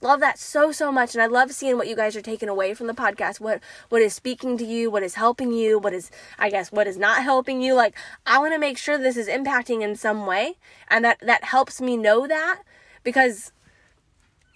Love 0.00 0.20
that 0.20 0.38
so 0.38 0.72
so 0.72 0.90
much 0.90 1.14
and 1.14 1.22
I 1.22 1.26
love 1.26 1.52
seeing 1.52 1.76
what 1.76 1.88
you 1.88 1.96
guys 1.96 2.16
are 2.16 2.22
taking 2.22 2.48
away 2.48 2.74
from 2.74 2.86
the 2.86 2.94
podcast. 2.94 3.38
What 3.40 3.60
what 3.90 4.00
is 4.00 4.14
speaking 4.14 4.56
to 4.58 4.64
you, 4.64 4.90
what 4.90 5.02
is 5.02 5.14
helping 5.14 5.52
you, 5.52 5.78
what 5.78 5.92
is 5.92 6.10
I 6.38 6.50
guess 6.50 6.72
what 6.72 6.86
is 6.86 6.96
not 6.96 7.22
helping 7.22 7.60
you. 7.60 7.74
Like 7.74 7.94
I 8.26 8.38
want 8.38 8.54
to 8.54 8.58
make 8.58 8.78
sure 8.78 8.96
this 8.96 9.16
is 9.16 9.28
impacting 9.28 9.82
in 9.82 9.94
some 9.96 10.26
way 10.26 10.54
and 10.88 11.04
that 11.04 11.18
that 11.20 11.44
helps 11.44 11.80
me 11.80 11.96
know 11.96 12.26
that 12.26 12.62
because 13.02 13.52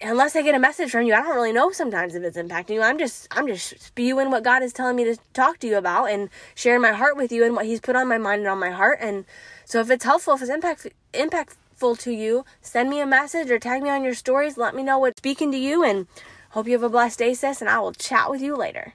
unless 0.01 0.35
I 0.35 0.41
get 0.41 0.55
a 0.55 0.59
message 0.59 0.91
from 0.91 1.05
you, 1.05 1.13
I 1.13 1.21
don't 1.21 1.35
really 1.35 1.51
know 1.51 1.71
sometimes 1.71 2.15
if 2.15 2.23
it's 2.23 2.37
impacting 2.37 2.75
you. 2.75 2.81
I'm 2.81 2.97
just 2.97 3.27
I'm 3.31 3.47
just 3.47 3.79
spewing 3.79 4.31
what 4.31 4.43
God 4.43 4.63
is 4.63 4.73
telling 4.73 4.95
me 4.95 5.03
to 5.03 5.17
talk 5.33 5.59
to 5.59 5.67
you 5.67 5.77
about 5.77 6.05
and 6.05 6.29
sharing 6.55 6.81
my 6.81 6.93
heart 6.93 7.17
with 7.17 7.31
you 7.31 7.45
and 7.45 7.55
what 7.55 7.65
he's 7.65 7.79
put 7.79 7.95
on 7.95 8.07
my 8.07 8.17
mind 8.17 8.41
and 8.41 8.49
on 8.49 8.59
my 8.59 8.71
heart 8.71 8.97
and 9.01 9.25
so 9.65 9.79
if 9.81 9.91
it's 9.91 10.03
helpful, 10.03 10.33
if 10.33 10.41
it's 10.41 10.87
impact 11.13 11.55
impactful 11.79 11.99
to 11.99 12.11
you, 12.11 12.45
send 12.61 12.89
me 12.89 12.99
a 13.01 13.05
message 13.05 13.49
or 13.49 13.59
tag 13.59 13.81
me 13.81 13.89
on 13.89 14.03
your 14.03 14.13
stories. 14.13 14.57
Let 14.57 14.75
me 14.75 14.83
know 14.83 14.99
what's 14.99 15.17
speaking 15.17 15.51
to 15.51 15.57
you 15.57 15.83
and 15.83 16.07
hope 16.51 16.67
you 16.67 16.73
have 16.73 16.83
a 16.83 16.89
blessed 16.89 17.19
day, 17.19 17.33
sis, 17.33 17.61
and 17.61 17.69
I 17.69 17.79
will 17.79 17.93
chat 17.93 18.29
with 18.29 18.41
you 18.41 18.55
later. 18.55 18.93